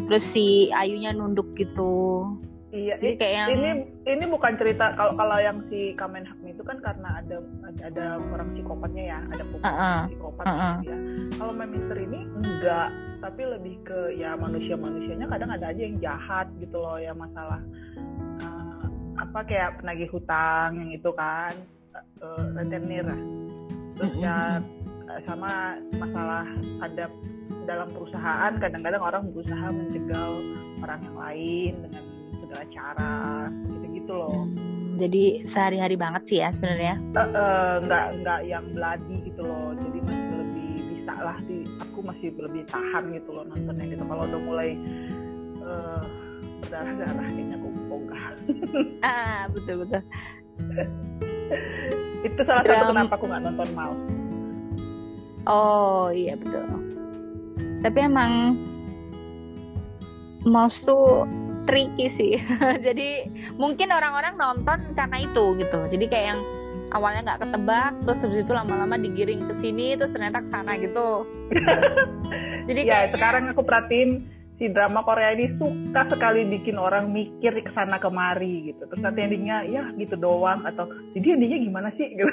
Terus 0.08 0.24
si 0.32 0.72
Ayunya 0.72 1.12
nunduk 1.16 1.48
gitu. 1.56 2.28
iya 2.72 2.96
Jadi 3.04 3.20
kayak 3.20 3.36
yang 3.36 3.50
ini 3.52 3.70
ini 4.08 4.26
bukan 4.32 4.56
cerita 4.56 4.96
kalau 4.96 5.12
kalau 5.20 5.36
yang 5.44 5.60
si 5.68 5.92
Kamen 6.00 6.24
Hakmi 6.24 6.56
itu 6.56 6.64
kan 6.64 6.80
karena 6.80 7.20
ada 7.20 7.44
ada 7.84 8.16
orang 8.32 8.56
psikopatnya 8.56 9.04
ya 9.12 9.20
ada 9.28 9.44
pemain 9.44 9.68
Heeh, 9.68 10.00
psikopat 10.08 10.46
heeh. 10.48 10.76
gitu 10.80 10.88
ya 10.88 10.98
kalau 11.36 11.52
Mister 11.52 11.98
ini 12.00 12.20
enggak 12.32 12.90
tapi 13.20 13.42
lebih 13.44 13.76
ke 13.84 14.16
ya 14.16 14.40
manusia 14.40 14.80
manusianya 14.80 15.28
kadang 15.28 15.52
ada 15.52 15.68
aja 15.68 15.82
yang 15.84 16.00
jahat 16.00 16.48
gitu 16.64 16.80
loh 16.80 16.96
ya 16.96 17.12
masalah 17.12 17.60
eh, 18.40 18.86
apa 19.20 19.40
kayak 19.44 19.84
penagih 19.84 20.08
hutang 20.08 20.80
yang 20.80 20.96
itu 20.96 21.12
kan 21.12 21.52
uh, 21.96 22.46
rentenir 22.56 23.04
lah. 23.04 23.22
terus 23.96 24.12
Mm-mm, 24.14 24.24
ya 24.24 24.36
eh, 25.12 25.20
sama 25.28 25.52
masalah 25.94 26.48
ada 26.82 27.06
dalam 27.68 27.88
perusahaan 27.92 28.52
kadang-kadang 28.58 29.02
orang 29.04 29.24
berusaha 29.30 29.66
menjegal 29.70 30.32
orang 30.82 31.00
yang 31.04 31.18
lain 31.20 31.74
dengan 31.86 32.04
segala 32.42 32.64
cara 32.74 33.14
gitu-gitu 33.70 34.14
loh 34.14 34.44
jadi 34.98 35.24
sehari-hari 35.50 35.98
banget 35.98 36.22
sih 36.30 36.38
ya 36.38 36.54
sebenarnya. 36.54 36.94
Eh, 37.18 37.26
eh, 37.26 37.76
nggak 37.82 38.06
nggak 38.22 38.40
yang 38.46 38.66
bloody 38.72 39.18
gitu 39.26 39.42
loh 39.42 39.74
jadi 39.74 39.98
masih 40.04 40.34
lebih 40.38 40.70
bisa 40.94 41.14
lah 41.18 41.38
di 41.46 41.58
aku 41.82 42.00
masih 42.06 42.28
lebih 42.38 42.64
tahan 42.70 43.04
gitu 43.12 43.30
loh 43.34 43.44
nontonnya 43.46 43.86
gitu 43.90 44.04
kalau 44.06 44.24
udah 44.26 44.42
mulai 44.42 44.70
eh, 45.62 46.02
berdarah-darah 46.62 47.28
kayaknya 47.28 47.56
aku 47.58 47.70
ogah 47.90 48.24
Ah 49.10 49.50
betul 49.50 49.82
betul. 49.86 50.02
itu 52.28 52.42
salah 52.46 52.64
satu 52.64 52.70
Dram- 52.70 52.90
kenapa 52.94 53.14
aku 53.18 53.26
nggak 53.28 53.44
nonton 53.44 53.70
Mal 53.74 53.92
Oh 55.50 56.14
iya 56.14 56.38
betul. 56.38 56.70
Tapi 57.82 57.98
emang 57.98 58.54
mouse 60.46 60.78
tuh 60.86 61.26
tricky 61.66 62.14
sih. 62.14 62.34
Jadi 62.86 63.26
mungkin 63.58 63.90
orang-orang 63.90 64.38
nonton 64.38 64.94
karena 64.94 65.18
itu 65.26 65.58
gitu. 65.58 65.80
Jadi 65.90 66.06
kayak 66.10 66.28
yang 66.36 66.42
awalnya 66.94 67.34
nggak 67.34 67.42
ketebak, 67.48 67.92
terus 68.06 68.20
habis 68.22 68.40
itu 68.44 68.54
lama-lama 68.54 68.96
digiring 69.00 69.48
ke 69.48 69.54
sini, 69.64 69.98
terus 69.98 70.12
ternyata 70.14 70.44
ke 70.46 70.50
sana 70.54 70.78
gitu. 70.78 71.26
Jadi 72.70 72.80
ya 72.86 73.10
kayaknya 73.10 73.14
sekarang 73.18 73.44
aku 73.50 73.62
perhatiin 73.66 74.10
si 74.62 74.70
drama 74.70 75.02
Korea 75.02 75.34
ini 75.34 75.50
suka 75.58 76.06
sekali 76.06 76.46
bikin 76.48 76.78
orang 76.78 77.10
mikir 77.10 77.50
ke 77.56 77.72
sana 77.72 77.98
kemari 77.98 78.70
gitu 78.70 78.86
terus 78.86 79.02
nanti 79.02 79.26
endingnya 79.26 79.66
ya 79.66 79.90
gitu 79.96 80.14
doang 80.14 80.62
atau 80.62 80.86
jadi 81.12 81.34
endingnya 81.34 81.60
gimana 81.64 81.90
sih 81.92 82.14
gitu 82.14 82.30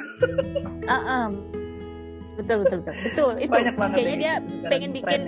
Ah, 0.85 0.92
ah. 0.92 1.26
betul 2.37 2.62
betul 2.62 2.78
betul 2.78 2.94
betul 3.02 3.30
itu 3.38 3.49
banyak 3.50 3.75
banget 3.75 3.97
kayaknya 3.97 4.16
dia 4.18 4.35
pengen 4.62 4.90
bikin 4.92 5.20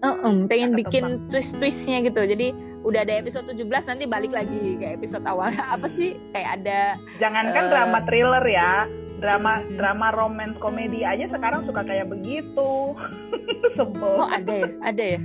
uh, 0.00 0.16
um, 0.22 0.36
pengen 0.44 0.72
Nggak 0.72 0.80
bikin 0.80 1.04
ketebak. 1.04 1.28
twist 1.28 1.52
twistnya 1.54 1.98
gitu 2.02 2.20
jadi 2.24 2.46
udah 2.80 3.00
ada 3.00 3.14
episode 3.14 3.44
17 3.46 3.64
nanti 3.86 4.04
balik 4.04 4.32
lagi 4.32 4.76
ke 4.76 4.86
episode 4.94 5.24
awal 5.24 5.52
apa 5.74 5.84
sih 5.92 6.16
kayak 6.30 6.60
ada 6.60 6.96
Jangankan 7.16 7.62
Eh. 7.62 7.70
drama 7.70 7.98
thriller 8.02 8.44
ya, 8.44 8.72
drama 9.16 9.52
Hmm. 9.56 9.76
drama 9.76 10.06
romance 10.12 10.56
komedi 10.58 11.00
aja 11.00 11.28
sekarang 11.28 11.64
suka 11.64 11.80
kayak 11.80 12.08
begitu. 12.08 12.92
Sebel. 13.76 14.16
oh 14.16 14.28
ada 14.28 14.52
ya 14.54 14.68
ada 14.82 15.04
ya 15.16 15.20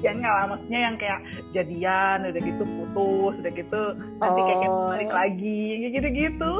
Enggak 0.00 0.32
lah, 0.32 0.44
maksudnya 0.48 0.80
yang 0.80 0.96
kayak 0.96 1.20
jadian, 1.52 2.16
udah 2.24 2.40
gitu 2.40 2.64
putus, 2.64 3.34
udah 3.44 3.52
gitu 3.52 3.82
nanti 4.18 4.40
kayak 4.40 4.68
Oh. 4.70 4.88
balik 4.90 5.12
lagi, 5.12 5.60
kayak 5.80 5.92
gitu-gitu. 6.00 6.54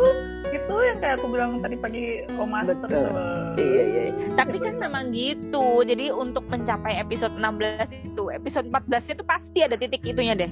Gitu 0.51 0.75
yang 0.75 0.99
kayak 1.01 1.15
aku 1.21 1.27
bilang 1.33 1.51
tadi 1.65 1.77
pagi 1.81 2.05
Oh 2.37 2.45
Betul. 2.45 2.89
gitu 2.89 3.09
loh. 3.09 3.55
Iya, 3.57 3.83
iya. 3.83 4.03
iya. 4.13 4.27
Tapi 4.37 4.57
kan 4.61 4.75
memang 4.77 5.13
gitu. 5.15 5.67
Jadi 5.85 6.13
untuk 6.13 6.45
mencapai 6.49 7.01
episode 7.01 7.33
16 7.37 7.89
itu, 8.05 8.25
episode 8.29 8.67
14 8.69 9.13
itu 9.13 9.23
pasti 9.25 9.59
ada 9.65 9.77
titik 9.81 10.05
itunya 10.05 10.37
deh. 10.37 10.51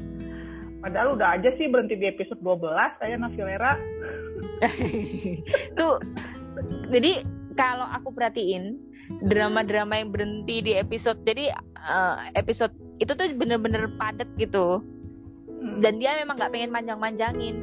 Padahal 0.78 1.18
udah 1.18 1.34
aja 1.34 1.50
sih 1.58 1.66
berhenti 1.66 1.98
di 1.98 2.06
episode 2.06 2.38
12 2.40 2.98
kayak 3.02 3.18
Navilera. 3.18 3.72
Tuh. 5.78 5.98
Jadi 6.90 7.22
kalau 7.58 7.86
aku 7.90 8.14
perhatiin 8.14 8.78
drama-drama 9.24 9.98
yang 9.98 10.10
berhenti 10.12 10.60
di 10.60 10.72
episode. 10.76 11.20
Jadi 11.24 11.50
eh, 11.52 12.16
episode 12.36 12.72
itu 12.98 13.12
tuh 13.14 13.26
bener-bener 13.34 13.88
padat 13.96 14.28
gitu. 14.36 14.82
Hmm. 15.58 15.82
dan 15.82 15.98
dia 15.98 16.14
memang 16.22 16.38
nggak 16.38 16.52
pengen 16.54 16.70
manjang-manjangin. 16.70 17.56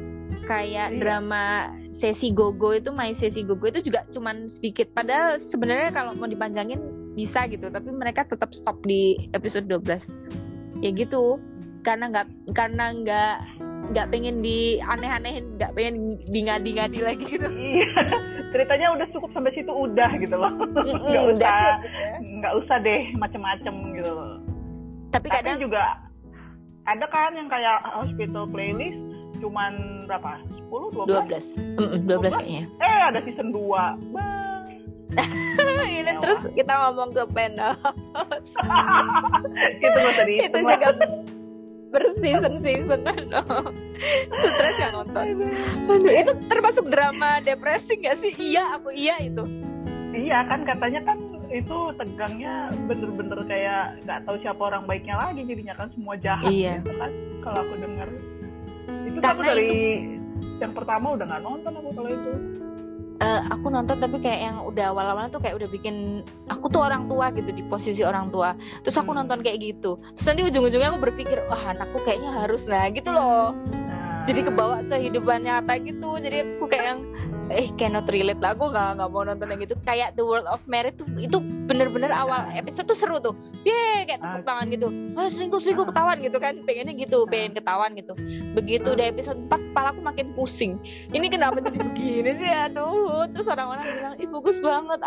Kayak 0.44 0.92
Iya. 0.92 1.00
drama 1.00 1.72
sesi 1.96 2.28
gogo 2.28 2.76
itu 2.76 2.92
main 2.92 3.16
sesi 3.16 3.40
gogo 3.40 3.72
itu 3.72 3.80
juga 3.80 4.04
cuman 4.12 4.52
sedikit. 4.52 4.92
Padahal 4.92 5.40
sebenarnya 5.48 5.90
kalau 5.96 6.12
mau 6.12 6.28
dipanjangin 6.28 6.76
bisa 7.16 7.48
gitu 7.48 7.72
tapi 7.72 7.88
mereka 7.88 8.28
tetap 8.28 8.52
stop 8.52 8.76
di 8.84 9.16
episode 9.32 9.64
12 9.64 10.04
ya 10.84 10.90
gitu. 10.92 11.40
Karena 11.80 12.12
nggak 12.12 12.26
karena 12.52 12.84
nggak 12.92 13.34
nggak 13.92 14.06
pengen 14.10 14.42
di 14.42 14.78
aneh-anehin 14.82 15.56
nggak 15.56 15.72
pengen 15.74 15.94
di 16.26 16.40
ngadi-ngadi 16.42 16.98
lagi 17.02 17.24
gitu 17.26 17.46
Iya, 17.46 17.90
ceritanya 18.50 18.86
udah 18.96 19.06
cukup 19.14 19.30
sampai 19.32 19.52
situ 19.54 19.68
udah 19.70 20.10
gitu 20.18 20.36
loh. 20.36 20.52
Nggak 20.52 21.24
udah 21.36 21.36
usah, 21.36 21.58
cukup 21.76 21.92
ya. 21.94 22.16
nggak 22.40 22.54
usah 22.62 22.76
deh 22.82 23.02
macem-macem 23.16 23.74
gitu 23.96 24.10
loh. 24.10 24.32
tapi 25.10 25.28
Tapi 25.30 25.36
kadang 25.42 25.58
juga 25.62 25.82
ada 26.86 27.06
kan 27.10 27.34
yang 27.34 27.48
kayak 27.50 27.78
hospital 27.94 28.46
playlist 28.46 28.98
cuman 29.38 29.72
berapa? 30.08 30.40
10, 30.70 31.04
12? 31.04 31.76
12 31.76 31.76
Mm-mm, 31.76 32.00
12 32.08 32.40
kayaknya 32.40 32.64
Eh 32.80 33.00
ada 33.12 33.20
season 33.22 33.52
2. 33.52 34.16
ini 35.86 36.12
terus 36.20 36.40
kita 36.52 36.72
ngomong 36.76 37.14
ke 37.14 37.22
panel 37.32 37.72
itu 39.80 39.96
gak 39.96 40.14
tadi 40.18 40.34
itu 40.44 40.58
juga 40.60 40.88
berseason 41.96 42.54
season 42.60 43.00
stres 44.52 44.76
yang 44.76 44.92
nonton. 44.92 45.24
Aduh, 45.88 46.12
itu 46.12 46.32
termasuk 46.46 46.84
drama 46.92 47.40
depresi 47.40 47.96
gak 47.96 48.20
sih? 48.20 48.36
Iya 48.36 48.76
aku 48.76 48.92
iya 48.92 49.16
itu. 49.24 49.40
Iya 50.12 50.44
kan 50.44 50.68
katanya 50.68 51.00
kan 51.02 51.18
itu 51.48 51.76
tegangnya 51.94 52.68
bener-bener 52.90 53.38
kayak 53.46 54.02
nggak 54.02 54.18
tahu 54.26 54.36
siapa 54.42 54.58
orang 54.60 54.82
baiknya 54.84 55.14
lagi 55.14 55.46
jadinya 55.46 55.74
kan 55.78 55.88
semua 55.94 56.18
jahat 56.18 56.50
Iya. 56.50 56.82
gitu 56.82 56.90
kan 56.98 57.10
kalau 57.38 57.58
aku 57.62 57.74
dengar 57.78 58.08
itu 59.06 59.18
Karena 59.22 59.42
dari 59.54 59.70
yang 60.58 60.72
pertama 60.74 61.06
udah 61.14 61.26
nggak 61.26 61.42
nonton 61.46 61.72
aku 61.78 61.88
kalau 61.94 62.10
itu 62.10 62.32
Eh, 63.16 63.40
aku 63.48 63.72
nonton 63.72 63.96
tapi 63.96 64.20
kayak 64.20 64.40
yang 64.44 64.56
udah 64.60 64.92
awal-awal 64.92 65.32
tuh 65.32 65.40
kayak 65.40 65.56
udah 65.56 65.68
bikin 65.72 66.20
aku 66.52 66.68
tuh 66.68 66.84
orang 66.84 67.08
tua 67.08 67.32
gitu 67.32 67.48
di 67.48 67.64
posisi 67.64 68.04
orang 68.04 68.28
tua. 68.28 68.52
Terus 68.84 68.92
aku 69.00 69.16
Hmm. 69.16 69.24
nonton 69.24 69.40
kayak 69.40 69.56
gitu. 69.64 69.96
Terus 70.20 70.26
nanti 70.28 70.42
ujung-ujungnya 70.44 70.92
aku 70.92 71.00
berpikir 71.00 71.40
wah 71.48 71.72
anakku 71.72 71.96
kayaknya 72.04 72.44
harus 72.44 72.68
nah 72.68 72.84
gitu 72.92 73.08
loh. 73.08 73.56
Nah, 73.72 74.28
jadi 74.28 74.40
kebawa 74.44 74.84
kehidupan 74.84 75.48
nyata 75.48 75.80
gitu. 75.80 76.10
Jadi 76.20 76.36
aku 76.44 76.64
kayak 76.68 76.84
yang 76.92 77.00
eh 77.46 77.70
cannot 77.78 78.10
relate 78.10 78.42
lah. 78.42 78.52
Aku 78.52 78.68
nggak 78.68 78.98
nggak 78.98 79.08
mau 79.08 79.22
nonton 79.22 79.46
yang 79.46 79.60
gitu 79.62 79.74
kayak 79.82 80.18
The 80.18 80.24
World 80.26 80.50
of 80.50 80.58
Merit 80.66 80.98
tuh 80.98 81.06
itu 81.16 81.38
bener-bener 81.66 82.10
awal 82.10 82.50
episode 82.52 82.90
tuh 82.90 82.98
seru 82.98 83.22
tuh. 83.22 83.34
Ye 83.62 84.02
kayak 84.04 84.18
tepuk 84.18 84.42
Ah. 84.42 84.46
tangan 84.46 84.66
gitu. 84.70 84.86
Ah 85.14 85.28
selingkuh 85.30 85.60
selingkuh 85.62 85.86
Ah. 85.86 85.90
ketahuan 85.94 86.16
gitu 86.18 86.38
kan. 86.38 86.54
Pengennya 86.66 86.94
gitu 86.98 87.18
pengen 87.30 87.54
ketahuan 87.54 87.94
gitu. 87.94 88.12
Begitu 88.52 88.88
Ah. 88.90 88.94
udah 88.98 89.06
episode 89.06 89.38
4 89.46 89.60
kepala 89.62 89.88
aku 89.94 90.00
makin 90.02 90.26
pusing. 90.34 90.72
Ini 91.10 91.26
kenapa 91.30 91.62
jadi 91.62 91.78
begini 91.78 92.30
sih? 92.34 92.50
Aduh. 92.50 93.30
Terus 93.30 93.46
orang-orang 93.46 93.84
bilang 93.94 94.14
ih 94.18 94.28
bagus 94.28 94.56
banget. 94.58 95.00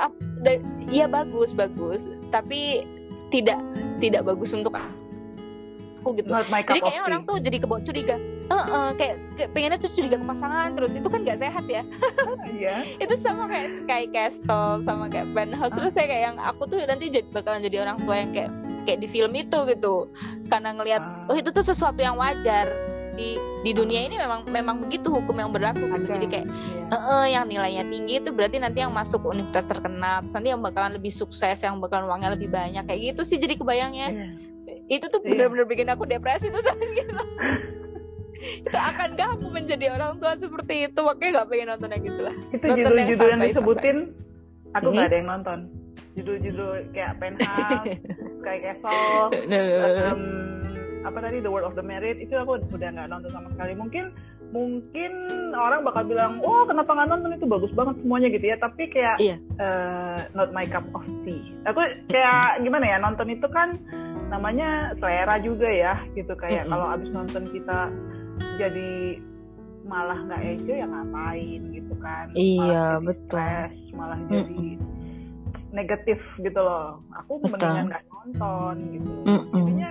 Iya 0.87 1.05
bagus 1.07 1.49
bagus. 1.51 1.99
Tapi 2.31 2.87
tidak 3.29 3.59
tidak 3.99 4.23
bagus 4.23 4.55
untuk 4.55 4.79
aku 4.79 6.15
gitu. 6.15 6.31
Jadi 6.31 6.79
kayaknya 6.79 7.03
orang 7.03 7.21
tuh 7.27 7.35
jadi 7.37 7.57
kebawa 7.59 7.83
curiga 7.83 8.15
Heeh, 8.49 8.87
kayak, 8.97 9.15
kayak 9.35 9.49
pengennya 9.53 9.77
tuh 9.77 9.91
curiga 9.93 10.17
ke 10.17 10.25
pasangan 10.25 10.69
terus 10.73 10.91
itu 10.91 11.05
kan 11.05 11.21
gak 11.21 11.37
sehat 11.37 11.65
ya 11.65 11.83
Iya. 12.51 12.75
itu 13.03 13.13
sama 13.19 13.45
kayak 13.45 13.69
Sky 13.79 14.03
Castle 14.09 14.81
sama 14.81 15.05
kayak 15.05 15.27
Penthouse 15.31 15.71
terus 15.71 15.93
saya 15.93 16.07
kayak 16.07 16.23
yang 16.33 16.37
aku 16.37 16.65
tuh 16.65 16.81
nanti 16.81 17.07
jadi 17.07 17.29
bakalan 17.29 17.61
jadi 17.61 17.77
orang 17.83 17.97
tua 18.01 18.15
yang 18.17 18.31
kayak 18.31 18.51
kayak 18.83 18.99
di 18.99 19.07
film 19.07 19.31
itu 19.33 19.57
gitu 19.65 20.09
karena 20.47 20.69
ngelihat 20.73 21.01
Ah. 21.01 21.29
oh 21.29 21.37
itu 21.37 21.49
tuh 21.49 21.61
sesuatu 21.61 21.99
yang 21.99 22.17
wajar 22.17 22.65
di 23.13 23.35
di 23.59 23.71
dunia 23.71 24.01
ini 24.01 24.15
memang 24.15 24.47
memang 24.47 24.75
begitu 24.79 25.11
hukum 25.11 25.35
yang 25.35 25.51
berlaku 25.51 25.83
gitu. 25.83 26.07
Jadi 26.07 26.25
kayak 26.25 26.47
Iya. 26.47 26.95
eh 26.95 27.27
yang 27.29 27.45
nilainya 27.45 27.83
tinggi 27.85 28.13
itu 28.17 28.31
berarti 28.31 28.57
nanti 28.57 28.79
yang 28.79 28.89
masuk 28.89 29.21
universitas 29.23 29.67
terkenal 29.67 30.23
terus 30.23 30.33
nanti 30.33 30.49
yang 30.49 30.63
bakalan 30.63 30.95
lebih 30.95 31.11
sukses 31.11 31.59
yang 31.59 31.77
bakalan 31.77 32.07
uangnya 32.07 32.33
lebih 32.33 32.49
banyak 32.49 32.81
kayak 32.81 33.13
gitu 33.13 33.21
sih 33.25 33.37
jadi 33.37 33.53
kebayangnya 33.55 34.07
Iya. 34.09 34.27
itu 34.89 35.05
tuh 35.05 35.19
Iya. 35.19 35.29
bener-bener 35.29 35.65
bikin 35.67 35.87
aku 35.87 36.03
depresi 36.03 36.47
tuh 36.47 36.63
gitu 36.97 37.13
itu 38.39 38.71
akankah 38.73 39.29
aku 39.35 39.47
menjadi 39.47 39.85
orang 39.91 40.17
tua 40.17 40.33
seperti 40.35 40.87
itu. 40.87 40.99
Makanya 40.99 41.31
nggak 41.33 41.47
pengen 41.47 41.67
nonton 41.69 41.89
yang 41.89 42.03
gitu 42.03 42.21
lah 42.21 42.35
itu 42.49 42.63
yang 42.63 42.77
judul-judul 42.77 43.27
yang 43.27 43.35
santai, 43.35 43.49
disebutin 43.49 43.97
aku 44.69 44.85
Mhm. 44.85 44.93
nggak 44.93 45.05
ada 45.05 45.15
yang 45.15 45.29
nonton. 45.29 45.59
Judul-judul 46.11 46.69
kayak 46.89 47.13
Penthouse 47.17 47.85
kayak 48.45 48.61
Castle 48.61 49.27
um, 50.09 50.23
apa 50.99 51.17
tadi 51.21 51.39
The 51.39 51.47
World 51.47 51.63
of 51.65 51.75
the 51.75 51.83
Merit 51.83 52.17
itu 52.17 52.33
aku 52.33 52.59
udah 52.65 52.89
nggak 52.89 53.07
nonton 53.07 53.29
sama 53.29 53.47
sekali. 53.49 53.71
Mungkin 53.73 54.11
mungkin 54.49 55.11
orang 55.53 55.85
bakal 55.85 56.03
bilang 56.03 56.41
oh 56.41 56.65
kenapa 56.65 56.91
nggak 56.91 57.09
nonton? 57.09 57.35
Itu 57.35 57.45
bagus 57.45 57.71
banget 57.71 57.95
semuanya 57.99 58.27
gitu 58.27 58.45
ya. 58.45 58.57
Tapi 58.57 58.83
kayak 58.89 59.15
Iya. 59.17 59.35
eh, 59.37 60.17
not 60.33 60.51
my 60.51 60.65
cup 60.65 60.83
of 60.91 61.03
tea. 61.23 61.39
Aku 61.65 61.79
kayak 62.05 62.59
gimana 62.59 62.85
ya 62.85 62.97
nonton 62.97 63.29
itu 63.29 63.47
kan 63.47 63.75
namanya 64.27 64.91
selera 64.95 65.39
juga 65.39 65.67
ya 65.67 65.95
gitu. 66.13 66.35
Kayak 66.35 66.65
Mm-mm. 66.65 66.71
kalau 66.73 66.87
abis 66.91 67.09
nonton 67.09 67.43
kita 67.49 67.79
jadi 68.57 69.19
malah 69.83 70.19
nggak 70.21 70.41
enjoy 70.43 70.77
ya 70.77 70.87
ngapain 70.87 71.61
gitu 71.73 71.93
kan 71.97 72.25
Iya, 72.33 73.01
malah 73.01 73.01
betul. 73.01 73.25
stres, 73.25 73.73
malah 73.97 74.19
jadi 74.29 74.63
negatif 75.69 76.19
gitu 76.41 76.59
loh 76.59 76.97
aku 77.13 77.41
Betul. 77.41 77.51
mendingan 77.57 77.85
nggak 77.93 78.03
nonton 78.09 78.75
gitu 78.97 79.13
Mm-mm. 79.25 79.53
jadinya 79.53 79.89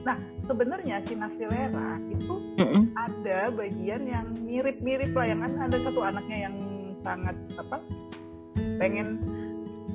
nah 0.00 0.16
sebenarnya 0.42 0.96
si 1.06 1.14
Nasilera 1.14 1.90
itu 2.10 2.34
Mm-mm. 2.58 2.84
ada 2.98 3.38
bagian 3.54 4.02
yang 4.10 4.26
mirip-mirip 4.42 5.12
lah 5.14 5.26
yang 5.28 5.40
kan 5.44 5.52
ada 5.70 5.76
satu 5.86 6.00
anaknya 6.02 6.50
yang 6.50 6.56
sangat 7.00 7.36
apa 7.56 7.78
pengen 8.76 9.22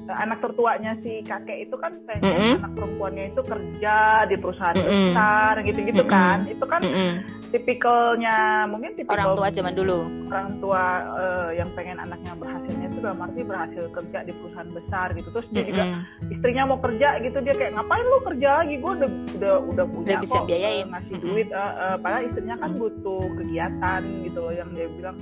anak 0.08 0.38
tertuanya 0.38 0.94
si 1.00 1.20
kakek 1.22 1.65
itu 1.65 1.76
kan 1.76 1.98
pengen 2.04 2.22
Mm-mm. 2.24 2.56
anak 2.60 2.72
perempuannya 2.74 3.26
itu 3.30 3.41
kerja 3.41 3.98
di 4.26 4.36
perusahaan 4.36 4.74
Mm-mm. 4.74 4.89
besar 5.10 5.54
gitu-gitu 5.62 6.04
Mm-mm. 6.04 6.13
kan 6.13 6.38
itu 6.46 6.65
kan 6.65 6.82
Mm-mm. 6.82 7.12
tipikalnya 7.50 8.38
mungkin 8.65 8.94
tipikal 8.94 9.15
orang 9.15 9.34
tua 9.34 9.48
zaman 9.50 9.74
dulu 9.74 10.00
orang 10.28 10.50
tua 10.60 10.84
eh, 11.15 11.50
yang 11.58 11.70
pengen 11.74 11.98
anaknya 11.98 12.34
berhasilnya 12.36 12.86
itu 12.88 13.00
dalam 13.00 13.20
arti 13.20 13.41
berhasil 13.41 13.84
kerja 13.89 14.20
di 14.22 14.34
perusahaan 14.36 14.72
besar 14.72 15.08
gitu 15.12 15.30
terus 15.32 15.48
dia 15.50 15.63
juga 15.63 15.84
Mm-mm. 15.84 16.32
istrinya 16.32 16.63
mau 16.65 16.80
kerja 16.80 17.10
gitu 17.20 17.38
dia 17.39 17.54
kayak 17.54 17.74
ngapain 17.74 18.06
lu 18.06 18.20
kerja 18.24 18.50
lagi 18.62 18.76
gue 18.76 18.91
udah 18.94 19.10
udah 19.36 19.54
udah 19.65 19.86
punya 19.88 20.06
Udah 20.06 20.18
bisa 20.22 20.38
kok, 20.38 20.46
biayain. 20.46 20.86
ngasih 20.88 21.18
duit 21.20 21.48
eh, 21.50 21.74
eh, 21.76 21.96
padahal 21.98 22.24
istrinya 22.24 22.56
kan 22.56 22.72
Mm. 22.72 22.82
butuh 22.82 23.24
kegiatan 23.36 24.02
gitu 24.22 24.38
loh 24.38 24.52
yang 24.52 24.70
dia 24.70 24.88
bilang 24.91 25.18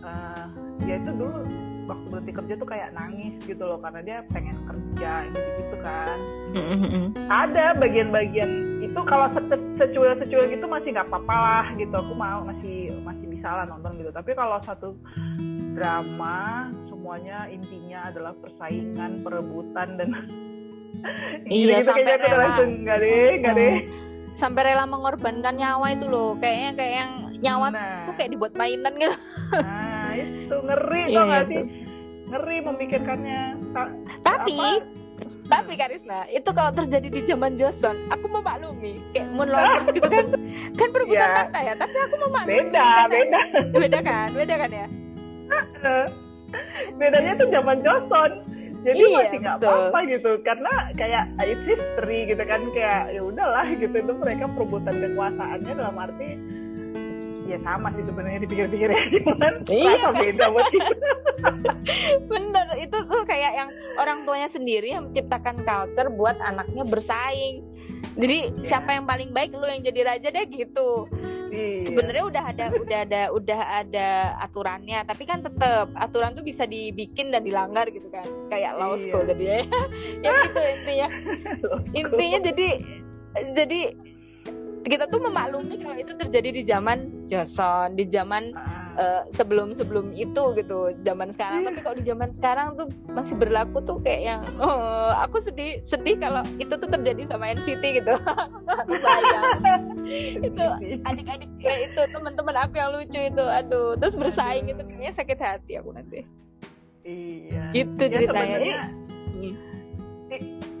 eh, 0.00 0.42
dia 0.80 0.96
itu 0.96 1.10
dulu 1.12 1.40
waktu 1.86 2.06
berhenti 2.10 2.32
kerja 2.34 2.54
tuh 2.56 2.66
kayak 2.66 2.90
nangis 2.92 3.34
gitu 3.42 3.62
loh 3.62 3.78
karena 3.78 4.00
dia 4.02 4.18
pengen 4.28 4.58
kerja 4.66 5.12
gitu 5.30 5.48
gitu 5.56 5.76
kan. 5.80 6.16
Mm-mm. 6.50 7.04
ada 7.28 7.76
bagian-bagian 7.76 8.50
itu 8.80 9.00
kalau 9.02 9.28
se- 9.28 9.44
secuil-secuil 9.76 10.48
gitu 10.48 10.66
masih 10.66 10.90
nggak 10.90 11.06
apa-apa 11.06 11.34
lah 11.34 11.66
gitu. 11.76 11.94
Aku 11.94 12.12
mau 12.12 12.42
masih 12.42 12.90
masih 13.02 13.26
bisa 13.28 13.48
lah 13.48 13.64
nonton 13.64 13.96
gitu. 13.96 14.10
Tapi 14.10 14.30
kalau 14.32 14.58
satu 14.60 14.98
drama 15.72 16.66
semuanya 16.88 17.46
intinya 17.46 18.08
adalah 18.08 18.32
persaingan 18.34 19.20
perebutan 19.20 19.94
dan 19.96 20.08
Iya, 21.46 21.84
gitu, 21.84 21.92
sampai 21.92 22.02
kayaknya 22.08 22.26
rela. 22.26 22.40
langsung 22.42 22.70
nggak 22.82 22.98
deh 22.98 23.30
nggak 23.38 23.54
deh. 23.54 23.76
Sampai 24.32 24.62
rela 24.64 24.84
mengorbankan 24.84 25.54
nyawa 25.54 25.86
itu 25.92 26.06
loh. 26.08 26.34
Kayaknya 26.36 26.70
kayak 26.74 26.94
yang 26.96 27.10
nyawa 27.36 27.66
nah, 27.68 28.04
tuh 28.08 28.14
kayak 28.16 28.30
dibuat 28.32 28.52
mainan 28.56 28.92
gitu. 28.96 29.12
Nah 29.52 29.85
itu 30.14 30.56
ngeri 30.56 31.02
Iya, 31.04 31.12
tau 31.12 31.24
nggak 31.24 31.40
iya, 31.40 31.50
sih? 31.50 31.62
Ngeri 32.26 32.56
memikirkannya. 32.60 33.40
Ta- 33.70 33.94
tapi 34.22 34.54
apa? 34.56 34.94
tapi 35.46 35.72
Karisma 35.74 36.26
itu 36.28 36.50
kalau 36.50 36.70
terjadi 36.70 37.06
di 37.06 37.20
zaman 37.22 37.54
Johnson 37.54 37.94
aku 38.08 38.26
mau 38.26 38.42
maklumi 38.42 38.98
kayak 39.10 39.30
moon 39.30 39.46
lovers 39.46 39.86
gitu 39.88 40.02
kan 40.04 40.26
kan 40.78 40.88
perebutan 40.90 41.22
Iya. 41.24 41.38
kata 41.40 41.58
ya 41.60 41.74
tapi 41.76 41.96
aku 41.96 42.14
mau 42.18 42.30
maklumi 42.32 42.50
beda 42.66 42.82
karena- 42.82 43.12
beda. 43.12 43.40
Beda 43.78 43.98
kan 44.02 44.28
beda 44.32 44.54
kan 44.56 44.70
ya? 44.72 44.86
Bedanya 46.98 47.32
tuh 47.36 47.48
zaman 47.48 47.76
Johnson 47.80 48.30
jadi 48.82 48.98
Iya, 49.00 49.18
masih 49.20 49.38
nggak 49.40 49.56
apa-apa 49.60 49.98
gitu 50.08 50.30
karena 50.40 50.72
kayak 50.94 51.24
it's 51.40 51.64
history 51.64 52.20
gitu 52.24 52.38
kan 52.40 52.60
kayak 52.70 53.10
ya 53.10 53.20
udahlah 53.20 53.66
gitu. 53.72 53.90
Itu 53.92 54.12
mereka 54.14 54.46
perebutan 54.48 54.94
kekuasaannya 54.96 55.72
dalam 55.74 55.96
arti 55.96 56.28
ya 57.46 57.58
sama 57.62 57.88
sih 57.94 58.02
sebenarnya 58.02 58.40
dipikir-pikir 58.42 58.88
ya 58.88 59.02
cuman 59.22 59.54
Iya. 59.66 60.08
beda 60.12 60.44
buat 60.50 60.66
kita 60.68 60.94
bener 62.30 62.66
itu 62.76 62.96
tuh 63.06 63.22
kayak 63.22 63.52
yang 63.54 63.70
orang 63.96 64.24
tuanya 64.24 64.48
sendiri 64.48 64.90
yang 64.90 65.08
menciptakan 65.08 65.56
culture 65.58 66.10
buat 66.10 66.36
anaknya 66.40 66.82
bersaing 66.82 67.62
jadi 68.16 68.50
Iya. 68.50 68.64
siapa 68.64 68.90
yang 68.92 69.04
paling 69.04 69.30
baik 69.30 69.52
lu 69.52 69.64
yang 69.64 69.80
jadi 69.80 70.00
raja 70.04 70.28
deh 70.28 70.46
gitu 70.46 71.06
Iya. 71.46 71.86
sebenarnya 71.86 72.24
udah 72.26 72.42
ada 72.44 72.64
udah 72.74 72.98
ada 73.06 73.22
udah 73.30 73.60
ada 73.80 74.08
aturannya 74.42 74.98
tapi 75.06 75.22
kan 75.22 75.40
tetap 75.40 75.86
aturan 75.94 76.34
tuh 76.34 76.42
bisa 76.42 76.66
dibikin 76.66 77.30
dan 77.30 77.46
dilanggar 77.46 77.86
gitu 77.88 78.10
kan 78.10 78.26
kayak 78.50 78.74
law 78.74 78.98
Iya. 78.98 79.02
school 79.06 79.24
jadi 79.24 79.44
ya 79.46 79.58
ya 80.26 80.32
gitu 80.42 80.60
intinya 80.60 81.08
intinya 81.94 82.38
jadi 82.42 82.68
jadi 83.54 83.80
kita 84.86 85.10
tuh 85.10 85.18
memaklumi 85.18 85.82
kalau 85.82 85.98
itu 85.98 86.12
terjadi 86.16 86.48
di 86.52 86.62
zaman 86.62 87.10
Johnson 87.26 87.94
di 87.94 88.04
zaman 88.06 88.54
Ah, 88.96 89.28
sebelum 89.36 89.76
sebelum 89.76 90.08
itu 90.16 90.56
gitu 90.56 90.88
zaman 91.04 91.28
sekarang. 91.36 91.60
Iya. 91.60 91.68
tapi 91.68 91.80
kalau 91.84 91.96
di 92.00 92.04
zaman 92.08 92.28
sekarang 92.32 92.68
tuh 92.80 92.86
masih 93.12 93.36
berlaku 93.36 93.84
tuh 93.84 94.00
kayak 94.00 94.22
yang 94.24 94.40
oh, 94.56 95.12
aku 95.20 95.44
sedih 95.44 95.84
sedih 95.84 96.16
kalau 96.16 96.40
itu 96.56 96.72
tuh 96.72 96.88
terjadi 96.88 97.28
sama 97.28 97.52
NCT 97.52 97.84
gitu. 98.00 98.16
Aku 98.64 98.94
sayang 98.96 99.52
itu 100.40 100.64
adik-adik 101.04 101.50
kayak 101.60 101.92
itu 101.92 102.00
teman-teman 102.08 102.56
aku 102.56 102.74
yang 102.80 102.90
lucu 102.96 103.20
itu 103.20 103.44
aduh 103.44 104.00
terus 104.00 104.16
bersaing 104.16 104.72
itu 104.72 104.80
kayaknya 104.80 105.12
sakit 105.12 105.38
hati 105.44 105.72
aku 105.76 105.92
nanti. 105.92 106.24
Iya. 107.04 107.76
Gitu 107.76 108.00
Ya, 108.00 108.12
ceritanya. 108.16 108.56
sebenarnya 108.56 108.80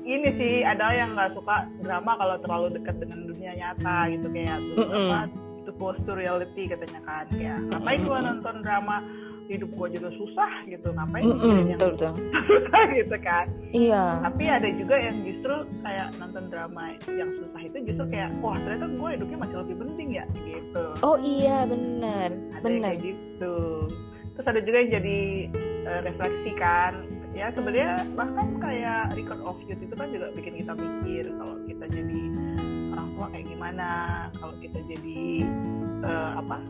ini 0.06 0.28
sih 0.38 0.54
ada 0.62 0.94
yang 0.94 1.12
nggak 1.12 1.34
suka 1.34 1.66
drama 1.82 2.16
kalau 2.16 2.36
terlalu 2.40 2.80
dekat 2.80 2.96
dengan 2.96 3.26
dunia 3.26 3.52
nyata 3.52 4.08
gitu 4.08 4.26
kayak 4.30 4.56
tuh 4.72 4.76
Mm-mm. 4.86 5.10
apa 5.10 5.20
itu 5.66 5.72
close 5.74 5.98
to 6.06 6.14
reality 6.14 6.70
katanya 6.70 7.02
kan 7.02 7.26
kayak 7.28 7.58
ngapain 7.66 8.00
gua 8.00 8.16
Mm-mm. 8.16 8.28
nonton 8.38 8.56
drama? 8.62 8.98
Hidup 9.46 9.70
gua 9.74 9.86
juga 9.86 10.10
susah 10.10 10.52
gitu 10.66 10.90
ngapain 10.90 11.22
Mm-mm, 11.22 11.38
mikirin 11.38 11.66
yang 11.70 11.78
betul 11.78 12.10
betul. 12.10 12.12
susah 12.46 12.82
gitu 12.98 13.16
kan. 13.20 13.46
Iya. 13.70 14.04
Tapi 14.22 14.44
ada 14.46 14.68
juga 14.74 14.96
yang 14.98 15.16
justru 15.22 15.54
kayak 15.82 16.06
nonton 16.18 16.44
drama 16.46 16.82
yang 17.06 17.30
susah 17.34 17.60
itu 17.62 17.76
justru 17.84 18.04
kayak 18.10 18.30
wah 18.38 18.58
ternyata 18.58 18.86
gue 18.88 19.08
hidupnya 19.14 19.38
masih 19.38 19.56
lebih 19.62 19.76
penting 19.82 20.08
ya 20.14 20.24
gitu. 20.34 20.84
Oh 21.02 21.14
iya 21.18 21.62
bener 21.62 22.30
ada 22.34 22.62
yang 22.62 22.62
bener. 22.62 22.82
kayak 22.90 23.00
gitu. 23.02 23.56
Terus 24.34 24.46
ada 24.46 24.60
juga 24.60 24.76
yang 24.82 24.90
jadi 24.98 25.18
eh, 25.86 26.00
refleksi 26.02 26.50
kan. 26.58 26.92
Ya 27.30 27.46
sebenarnya 27.52 28.00
bahkan 28.16 28.46
kayak 28.58 29.12
record 29.14 29.40
of 29.44 29.60
youth 29.62 29.78
itu 29.78 29.94
kan 29.94 30.08
juga 30.10 30.26
bikin 30.34 30.58
kita 30.58 30.72
mikir 30.74 31.24
kalau 31.36 31.54
kita 31.68 31.84
jadi 31.86 32.20
tua 33.16 33.26
kayak 33.32 33.46
gimana. 33.48 33.88
Kalau 34.36 34.54
kita 34.60 34.78
jadi 34.84 35.20
eh, 36.04 36.30
apa 36.36 36.60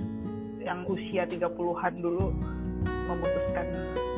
yang 0.63 0.87
usia 0.87 1.27
30-an 1.27 1.95
dulu 1.99 2.31
memutuskan 2.87 3.67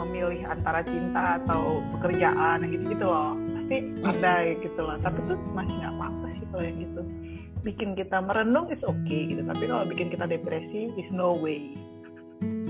memilih 0.05 0.45
antara 0.49 0.85
cinta 0.85 1.41
atau 1.43 1.81
pekerjaan 1.97 2.69
gitu-gitu 2.69 3.05
loh. 3.09 3.33
Pasti 3.57 3.77
ada 4.05 4.35
gitu 4.61 4.81
loh 4.81 4.97
tapi 5.01 5.19
tuh 5.25 5.41
masih 5.57 5.75
nggak 5.81 5.95
apa-apa 5.97 6.27
sih 6.37 6.47
kalau 6.53 6.64
yang 6.64 6.79
gitu. 6.85 7.03
Bikin 7.64 7.88
kita 7.97 8.17
merenung 8.23 8.69
is 8.71 8.85
okay 8.85 9.33
gitu. 9.33 9.43
Tapi 9.43 9.64
kalau 9.67 9.85
bikin 9.88 10.12
kita 10.12 10.29
depresi 10.29 10.93
is 11.01 11.09
no 11.11 11.33
way. 11.41 11.73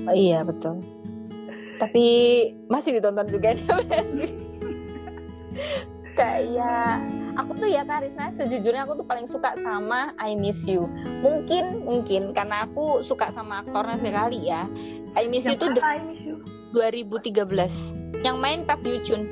Oh, 0.09 0.17
iya 0.17 0.41
betul. 0.47 0.81
Tapi 1.79 2.07
masih 2.67 2.99
ditonton 2.99 3.29
juga. 3.29 3.55
Kayak 6.19 7.07
aku 7.39 7.55
tuh 7.55 7.69
ya 7.71 7.87
Karisma 7.87 8.35
sejujurnya 8.35 8.83
aku 8.85 8.99
tuh 9.01 9.07
paling 9.07 9.31
suka 9.31 9.55
sama 9.63 10.13
I 10.19 10.35
Miss 10.35 10.59
You. 10.67 10.91
Mungkin 11.23 11.87
mungkin 11.87 12.35
karena 12.35 12.67
aku 12.67 13.01
suka 13.07 13.31
sama 13.33 13.63
aktornya 13.63 14.03
sekali 14.03 14.51
ya. 14.51 14.67
I 15.15 15.25
Miss 15.31 15.47
You 15.47 15.55
yang 15.55 15.63
tuh 15.63 15.71
mana 15.73 15.87
I 15.87 15.99
miss 16.05 16.21
you 16.27 16.37
2013 16.77 18.23
yang 18.27 18.37
main 18.43 18.67
Park 18.67 18.85
Yoo 18.85 19.01
Chun 19.07 19.23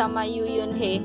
sama 0.00 0.26
Yoo 0.26 0.48
Yoon 0.48 0.74
Hee 0.74 0.98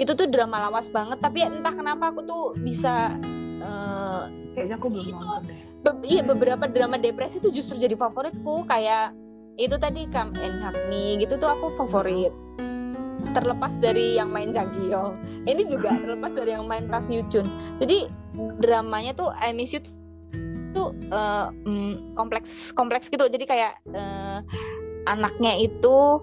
itu 0.00 0.12
tuh 0.16 0.28
drama 0.30 0.70
lawas 0.70 0.86
banget 0.88 1.18
tapi 1.20 1.44
entah 1.44 1.74
kenapa 1.74 2.14
aku 2.14 2.24
tuh 2.24 2.44
bisa 2.62 3.16
eh, 3.60 4.22
kayaknya 4.56 4.76
aku 4.80 4.86
belum 4.88 5.04
Itu. 5.04 5.14
nonton 5.18 5.40
deh 5.50 5.58
be- 5.82 6.06
iya 6.08 6.22
beberapa 6.22 6.64
drama 6.70 6.96
depresi 6.96 7.42
tuh 7.42 7.52
justru 7.52 7.76
jadi 7.76 7.98
favoritku 7.98 8.64
kayak 8.70 9.12
itu 9.60 9.76
tadi 9.76 10.08
Come 10.08 10.32
and 10.40 10.64
Hug 10.64 10.76
Me 10.88 11.20
gitu 11.20 11.36
tuh 11.36 11.50
aku 11.50 11.76
favorit 11.76 12.32
terlepas 13.32 13.72
dari 13.80 14.16
yang 14.20 14.30
main 14.30 14.52
Jang 14.52 14.70
Kyung 14.76 15.16
ini 15.48 15.66
juga 15.66 15.96
terlepas 15.98 16.32
dari 16.36 16.50
yang 16.54 16.68
main 16.68 16.86
Park 16.86 17.08
Yoo 17.08 17.26
Chun 17.32 17.48
jadi 17.80 18.08
dramanya 18.60 19.12
tuh 19.16 19.28
I 19.36 19.52
Miss 19.52 19.72
You 19.72 19.84
tuh 20.72 20.96
mm, 20.96 22.16
kompleks 22.16 22.48
kompleks 22.72 23.06
gitu. 23.12 23.28
Jadi 23.28 23.44
kayak 23.44 23.80
eh, 23.92 24.38
anaknya 25.06 25.52
itu 25.60 26.20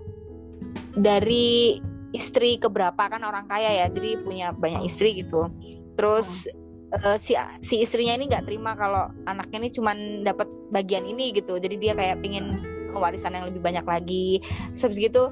dari 0.98 1.78
istri 2.18 2.58
keberapa 2.58 2.98
kan 2.98 3.22
orang 3.22 3.46
kaya 3.46 3.86
ya. 3.86 3.88
Jadi 3.94 4.20
punya 4.26 4.52
banyak 4.52 4.90
istri 4.90 5.22
gitu. 5.22 5.48
Terus 5.96 6.50
eh, 6.98 7.18
si 7.22 7.38
si 7.62 7.86
istrinya 7.86 8.18
ini 8.18 8.30
nggak 8.30 8.50
terima 8.50 8.74
kalau 8.74 9.14
anaknya 9.30 9.68
ini 9.68 9.70
cuman 9.74 9.98
dapat 10.26 10.50
bagian 10.74 11.06
ini 11.06 11.32
gitu. 11.38 11.62
Jadi 11.62 11.76
dia 11.78 11.94
kayak 11.94 12.26
pingin 12.26 12.50
warisan 12.98 13.38
yang 13.38 13.46
lebih 13.46 13.62
banyak 13.62 13.86
lagi. 13.86 14.42
Terus 14.74 14.98
gitu 14.98 15.30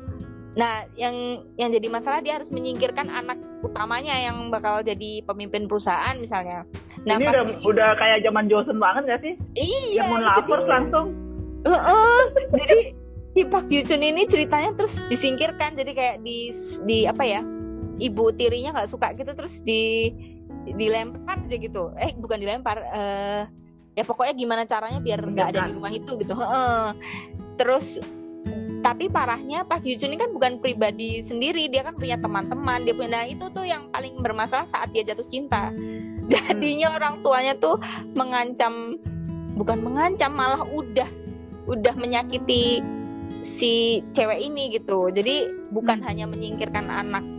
nah 0.53 0.87
yang 0.95 1.13
yang 1.57 1.69
jadi 1.69 1.87
masalah 1.89 2.19
dia 2.21 2.39
harus 2.39 2.49
menyingkirkan 2.49 3.09
anak 3.09 3.37
utamanya 3.61 4.13
yang 4.13 4.49
bakal 4.49 4.81
jadi 4.81 5.21
pemimpin 5.25 5.65
perusahaan 5.65 6.17
misalnya. 6.17 6.63
Nah 7.05 7.17
ini 7.17 7.25
udah 7.25 7.43
di- 7.45 7.61
udah 7.65 7.89
kayak 7.97 8.21
zaman 8.23 8.45
Johnson 8.47 8.77
banget 8.77 9.03
gak 9.05 9.21
sih? 9.21 9.33
Iya 9.53 10.01
yang 10.01 10.09
mau 10.13 10.21
lapor 10.21 10.59
dia. 10.61 10.69
langsung. 10.69 11.07
Heeh. 11.65 12.19
jadi 12.53 12.77
si 13.33 13.41
Park 13.45 13.67
Yoo 13.69 13.83
Chun 13.83 14.01
ini 14.01 14.25
ceritanya 14.25 14.73
terus 14.73 14.93
disingkirkan. 15.09 15.73
Jadi 15.73 15.91
kayak 15.93 16.15
di 16.21 16.53
di 16.85 17.05
apa 17.05 17.21
ya 17.21 17.41
ibu 17.97 18.29
tirinya 18.33 18.77
nggak 18.77 18.89
suka 18.89 19.13
gitu 19.17 19.33
terus 19.33 19.57
di 19.61 20.13
dilempar 20.67 21.37
aja 21.37 21.55
gitu. 21.57 21.93
Eh 21.97 22.13
bukan 22.13 22.37
dilempar 22.37 22.77
eh 22.81 23.43
ya 23.93 24.03
pokoknya 24.05 24.33
gimana 24.33 24.63
caranya 24.65 25.01
biar 25.01 25.21
nggak 25.21 25.47
ada 25.53 25.59
di 25.65 25.71
rumah 25.73 25.91
itu 25.91 26.11
gitu. 26.17 26.33
Heeh. 26.33 26.85
terus 27.57 27.97
tapi 28.81 29.09
parahnya 29.09 29.65
Park 29.65 29.83
Yoo 29.85 29.97
Chun 29.97 30.13
ini 30.13 30.19
kan 30.21 30.31
bukan 30.33 30.59
pribadi 30.61 31.23
sendiri 31.25 31.69
dia 31.71 31.85
kan 31.85 31.97
punya 31.97 32.17
teman-teman 32.19 32.83
dia 32.85 32.93
punya 32.93 33.23
nah, 33.23 33.25
itu 33.25 33.45
tuh 33.51 33.65
yang 33.65 33.89
paling 33.89 34.19
bermasalah 34.21 34.67
saat 34.69 34.91
dia 34.93 35.03
jatuh 35.05 35.27
cinta. 35.27 35.73
Jadinya 36.31 36.99
orang 36.99 37.23
tuanya 37.23 37.53
tuh 37.55 37.79
mengancam 38.13 38.99
bukan 39.55 39.79
mengancam 39.79 40.31
malah 40.35 40.61
udah 40.67 41.07
udah 41.67 41.93
menyakiti 41.95 42.83
si 43.43 44.03
cewek 44.11 44.39
ini 44.39 44.75
gitu. 44.75 45.07
Jadi 45.11 45.47
bukan 45.71 46.03
Hmm. 46.03 46.07
hanya 46.07 46.25
menyingkirkan 46.27 46.87
anak 46.87 47.36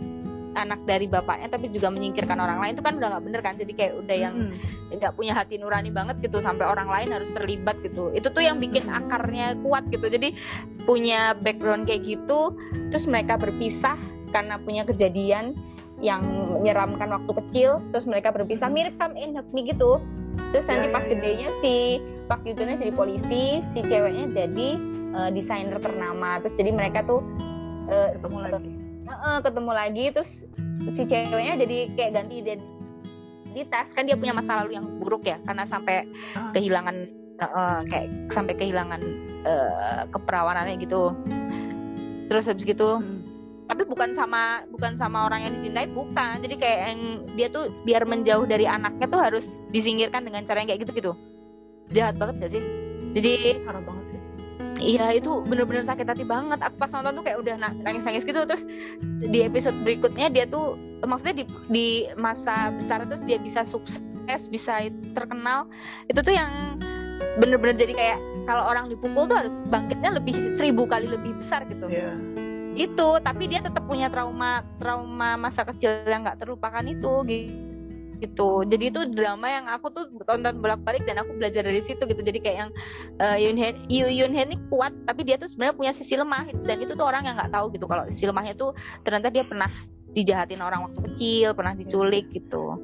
anak 0.57 0.81
dari 0.85 1.05
bapaknya 1.05 1.51
tapi 1.51 1.69
juga 1.69 1.93
menyingkirkan 1.93 2.37
orang 2.39 2.57
lain 2.61 2.73
itu 2.77 2.83
kan 2.85 2.93
udah 2.97 3.07
nggak 3.17 3.23
bener 3.25 3.41
kan? 3.45 3.53
Jadi 3.57 3.71
kayak 3.75 3.93
udah 4.01 4.15
yang 4.17 4.35
nggak 4.89 5.13
punya 5.13 5.33
hati 5.37 5.61
nurani 5.61 5.93
banget 5.93 6.17
gitu 6.25 6.41
sampai 6.41 6.65
orang 6.65 6.89
lain 6.89 7.09
harus 7.13 7.29
terlibat 7.37 7.77
gitu. 7.85 8.09
Itu 8.13 8.33
tuh 8.33 8.41
yang 8.41 8.57
bikin 8.57 8.89
akarnya 8.89 9.57
kuat 9.61 9.85
gitu. 9.93 10.09
Jadi 10.09 10.33
punya 10.89 11.37
background 11.37 11.85
kayak 11.85 12.01
gitu 12.05 12.55
terus 12.89 13.05
mereka 13.05 13.37
berpisah 13.37 13.97
karena 14.33 14.57
punya 14.61 14.85
kejadian 14.85 15.57
yang 15.99 16.23
menyeramkan 16.55 17.11
waktu 17.11 17.31
kecil 17.43 17.83
terus 17.91 18.07
mereka 18.07 18.31
berpisah 18.31 18.71
mirip 18.71 18.95
Come 18.97 19.19
in 19.19 19.35
Me 19.53 19.61
gitu. 19.67 19.99
Terus 20.55 20.65
Ya, 20.65 20.79
nanti 20.79 20.87
ya, 20.87 20.93
pas 20.95 21.03
ya. 21.03 21.09
gedenya 21.13 21.49
si 21.59 21.75
Pak 22.29 22.41
Yutunnya 22.45 22.77
jadi 22.79 22.93
polisi 22.95 23.59
si 23.75 23.79
ceweknya 23.83 24.25
jadi 24.31 24.67
eh, 25.13 25.29
desainer 25.35 25.77
ternama. 25.77 26.39
Terus 26.41 26.55
jadi 26.55 26.71
mereka 26.71 27.03
tuh 27.03 27.21
eh, 27.91 28.15
ketemu 28.15 28.37
lagi 28.47 28.78
Heeh, 29.09 29.35
ketemu 29.41 29.71
lagi 29.73 30.05
terus 30.13 30.31
si 30.89 31.01
ceweknya 31.03 31.57
jadi 31.57 31.77
kayak 31.93 32.11
ganti 32.13 32.35
identitas. 32.39 33.87
Kan 33.91 34.05
dia 34.05 34.15
punya 34.15 34.31
masa 34.31 34.61
lalu 34.61 34.77
yang 34.77 34.85
buruk 35.01 35.25
ya 35.25 35.41
karena 35.43 35.65
sampai 35.65 36.05
Ah. 36.33 36.53
kehilangan 36.53 36.95
heeh, 37.39 37.75
kayak 37.89 38.07
sampai 38.29 38.53
kehilangan 38.53 39.01
eh, 39.41 40.01
keperawanannya 40.07 40.75
gitu. 40.79 41.15
Terus 42.29 42.45
habis 42.45 42.61
gitu 42.63 42.99
Mm. 42.99 43.17
tapi 43.65 43.85
bukan 43.85 44.13
sama 44.13 44.65
bukan 44.67 44.97
sama 44.97 45.25
orang 45.25 45.45
yang 45.45 45.53
dicintai 45.57 45.89
bukan. 45.89 46.41
Jadi 46.41 46.55
kayak 46.57 46.79
yang 46.89 47.01
dia 47.33 47.47
tuh 47.49 47.69
biar 47.81 48.05
menjauh 48.05 48.45
dari 48.45 48.65
anaknya 48.65 49.05
tuh 49.05 49.21
harus 49.21 49.45
disingkirkan 49.69 50.25
dengan 50.25 50.41
cara 50.43 50.61
yang 50.61 50.69
kayak 50.69 50.81
gitu 50.85 50.93
gitu 50.95 51.11
jahat 51.89 52.17
banget 52.17 52.35
gak 52.39 52.51
sih? 52.53 52.63
Jadi 53.09 53.31
parah 53.65 53.81
banget 53.81 54.05
Iya 54.79 55.19
itu 55.19 55.43
bener-bener 55.43 55.83
sakit 55.83 56.07
hati 56.07 56.23
banget. 56.23 56.59
Aku 56.63 56.75
pas 56.79 56.89
nonton 56.89 57.19
tuh 57.19 57.23
kayak 57.23 57.39
udah 57.43 57.55
nangis-nangis 57.59 58.23
gitu. 58.23 58.41
Terus 58.47 58.63
di 59.27 59.39
episode 59.43 59.75
berikutnya 59.83 60.31
dia 60.31 60.47
tuh 60.47 60.79
maksudnya 61.03 61.43
di, 61.43 61.45
di 61.67 61.87
masa 62.15 62.71
besar 62.73 63.03
terus 63.05 63.23
dia 63.27 63.37
bisa 63.37 63.67
sukses, 63.67 64.41
bisa 64.47 64.87
terkenal. 65.13 65.67
Itu 66.07 66.23
tuh 66.23 66.33
yang 66.33 66.79
bener-bener 67.39 67.75
jadi 67.75 67.93
kayak 67.93 68.19
kalau 68.47 68.63
orang 68.65 68.87
dipukul 68.87 69.27
tuh 69.27 69.35
harus 69.35 69.53
bangkitnya 69.67 70.15
lebih 70.15 70.33
seribu 70.55 70.87
kali 70.87 71.11
lebih 71.11 71.35
besar 71.43 71.67
gitu. 71.67 71.85
Yeah. 71.91 72.15
Itu 72.79 73.19
tapi 73.19 73.51
dia 73.51 73.59
tetap 73.59 73.83
punya 73.83 74.07
trauma 74.07 74.63
trauma 74.79 75.35
masa 75.35 75.67
kecil 75.67 76.07
yang 76.07 76.23
nggak 76.23 76.39
terlupakan 76.39 76.83
itu 76.87 77.13
gitu 77.27 77.68
gitu 78.19 78.67
jadi 78.67 78.91
itu 78.91 79.01
drama 79.15 79.47
yang 79.47 79.65
aku 79.71 79.91
tuh 79.91 80.05
tonton 80.27 80.59
bolak 80.59 80.83
balik 80.83 81.03
dan 81.07 81.19
aku 81.23 81.35
belajar 81.39 81.63
dari 81.63 81.79
situ 81.83 82.03
gitu 82.03 82.21
jadi 82.21 82.39
kayak 82.39 82.57
yang 82.67 82.71
uh, 83.23 83.37
Yoon 83.39 83.57
Hye 83.57 83.71
Yoon 83.89 84.35
Hye 84.35 84.45
ini 84.51 84.57
kuat 84.67 84.91
tapi 85.07 85.23
dia 85.23 85.39
tuh 85.39 85.47
sebenarnya 85.47 85.75
punya 85.75 85.91
sisi 85.95 86.19
lemah 86.19 86.51
dan 86.67 86.77
itu 86.83 86.93
tuh 86.93 87.07
orang 87.07 87.23
yang 87.25 87.35
nggak 87.39 87.51
tahu 87.51 87.71
gitu 87.71 87.85
kalau 87.87 88.03
sisi 88.11 88.27
lemahnya 88.27 88.53
tuh 88.59 88.75
ternyata 89.07 89.31
dia 89.31 89.43
pernah 89.47 89.71
dijahatin 90.11 90.61
orang 90.61 90.89
waktu 90.89 90.99
kecil 91.11 91.49
pernah 91.55 91.73
diculik 91.73 92.27
gitu 92.35 92.75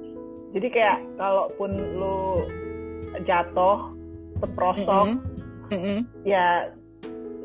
jadi 0.55 0.67
kayak 0.71 0.97
kalaupun 1.19 1.71
lu 1.99 2.39
jatuh 3.27 3.91
terprosok 4.39 5.05
mm 5.11 5.17
-hmm. 5.19 5.73
Mm 5.73 5.79
-hmm. 5.81 5.99
ya 6.23 6.69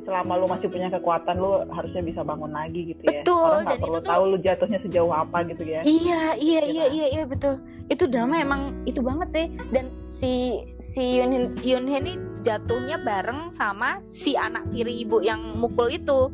selama 0.04 0.40
lu 0.40 0.46
masih 0.50 0.68
punya 0.68 0.88
kekuatan 0.92 1.36
lu 1.38 1.64
harusnya 1.70 2.02
bisa 2.04 2.20
bangun 2.24 2.52
lagi 2.52 2.94
gitu 2.94 3.02
ya. 3.06 3.22
Betul, 3.22 3.40
orang 3.40 3.64
nggak 3.66 3.80
perlu 3.80 3.98
tuh, 4.00 4.10
tahu 4.10 4.22
lu 4.24 4.36
jatuhnya 4.40 4.78
sejauh 4.82 5.12
apa 5.14 5.38
gitu 5.48 5.62
ya. 5.64 5.80
Iya 5.82 6.22
iya 6.36 6.62
iya 6.64 6.86
iya 6.88 7.06
iya 7.18 7.24
betul. 7.24 7.60
Itu 7.88 8.06
drama 8.06 8.38
emang 8.38 8.84
itu 8.84 9.00
banget 9.00 9.28
sih. 9.34 9.46
Dan 9.72 9.86
si 10.20 10.62
si 10.92 11.20
Yun 11.20 11.56
Yun 11.64 11.84
ini 11.88 12.18
jatuhnya 12.44 13.00
bareng 13.00 13.52
sama 13.56 14.00
si 14.08 14.36
anak 14.36 14.68
tiri 14.72 15.04
ibu 15.04 15.20
yang 15.20 15.56
mukul 15.60 15.88
itu. 15.92 16.32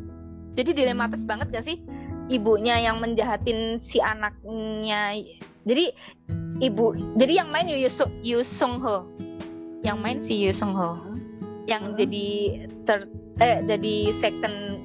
Jadi 0.56 0.72
dilematis 0.72 1.20
banget 1.28 1.52
gak 1.52 1.68
sih? 1.68 1.78
Ibunya 2.32 2.80
yang 2.80 2.98
menjahatin 2.98 3.76
si 3.78 4.00
anaknya. 4.00 5.14
Jadi 5.68 5.92
ibu 6.64 6.96
jadi 7.20 7.44
yang 7.44 7.48
main 7.52 7.68
Yu, 7.68 7.90
Yu 8.22 8.40
Sung 8.42 8.80
Ho. 8.80 9.04
Yang 9.84 9.98
main 10.00 10.18
si 10.24 10.34
Yu 10.34 10.52
Sung 10.56 10.74
Ho. 10.74 10.98
Yang 11.66 11.84
hmm. 11.84 11.96
jadi 11.98 12.26
third 12.86 13.06
eh 13.40 13.60
jadi 13.64 13.94
second 14.22 14.80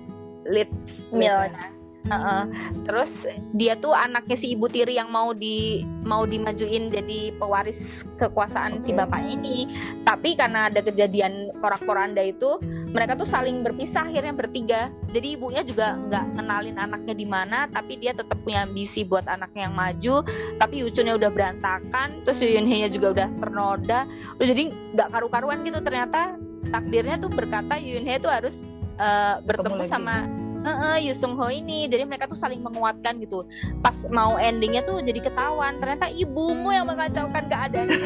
lead 0.48 0.70
male-nya. 1.14 1.72
Uh 2.10 2.18
-uh. 2.18 2.44
Terus 2.90 3.14
dia 3.54 3.78
tuh 3.78 3.94
anaknya 3.94 4.34
si 4.34 4.58
ibu 4.58 4.66
tiri 4.66 4.98
yang 4.98 5.14
mau 5.14 5.38
di 5.38 5.86
mau 6.02 6.26
dimajuin 6.26 6.90
jadi 6.90 7.30
pewaris 7.38 7.78
kekuasaan 8.18 8.82
okay. 8.82 8.90
si 8.90 8.98
bapaknya 8.98 9.38
ini. 9.38 9.58
Tapi 10.02 10.34
karena 10.34 10.74
ada 10.74 10.82
kejadian 10.82 11.54
porak-poranda 11.62 12.26
itu, 12.26 12.58
mereka 12.90 13.14
tuh 13.14 13.30
saling 13.30 13.62
berpisah 13.62 14.10
akhirnya 14.10 14.34
bertiga. 14.34 14.90
Jadi 15.14 15.38
ibunya 15.38 15.62
juga 15.62 15.94
nggak 16.10 16.42
kenalin 16.42 16.78
anaknya 16.82 17.14
di 17.14 17.28
mana, 17.30 17.70
tapi 17.70 18.02
dia 18.02 18.18
tetap 18.18 18.42
punya 18.42 18.66
ambisi 18.66 19.06
buat 19.06 19.30
anaknya 19.30 19.70
yang 19.70 19.76
maju. 19.78 20.16
Tapi 20.58 20.76
Yuchunnya 20.82 21.22
udah 21.22 21.30
berantakan, 21.30 22.26
terus 22.26 22.42
Yunhye 22.42 22.90
juga 22.90 23.14
udah 23.14 23.28
ternoda. 23.38 24.10
Terus 24.42 24.48
jadi 24.58 24.64
nggak 24.98 25.08
karu-karuan 25.14 25.62
gitu 25.62 25.80
ternyata 25.86 26.34
takdirnya 26.69 27.17
tuh 27.17 27.32
berkata 27.34 27.82
Yunhye 27.82 28.21
tuh 28.21 28.30
harus 28.30 28.56
uh, 29.02 29.41
bertemu 29.41 29.84
sama 29.89 30.30
uh, 30.62 30.69
uh, 30.69 30.95
Yusung 31.02 31.34
Ho 31.39 31.50
ini. 31.50 31.89
Jadi 31.89 32.06
mereka 32.06 32.30
tuh 32.30 32.38
saling 32.38 32.62
menguatkan 32.62 33.17
gitu. 33.24 33.47
Pas 33.82 33.95
mau 34.13 34.38
endingnya 34.38 34.86
tuh 34.86 35.02
jadi 35.02 35.17
ketahuan. 35.24 35.82
Ternyata 35.82 36.13
ibumu 36.13 36.69
yang 36.69 36.86
mengacaukan 36.86 37.50
keadaannya. 37.50 38.00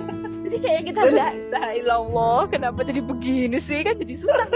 Jadi 0.48 0.64
kayak 0.64 0.82
kita 0.88 1.00
lah 1.12 1.76
ilallah 1.76 2.48
kenapa 2.48 2.80
jadi 2.80 3.04
begini 3.04 3.60
sih? 3.68 3.84
Kan 3.84 4.00
jadi 4.00 4.16
susah. 4.16 4.48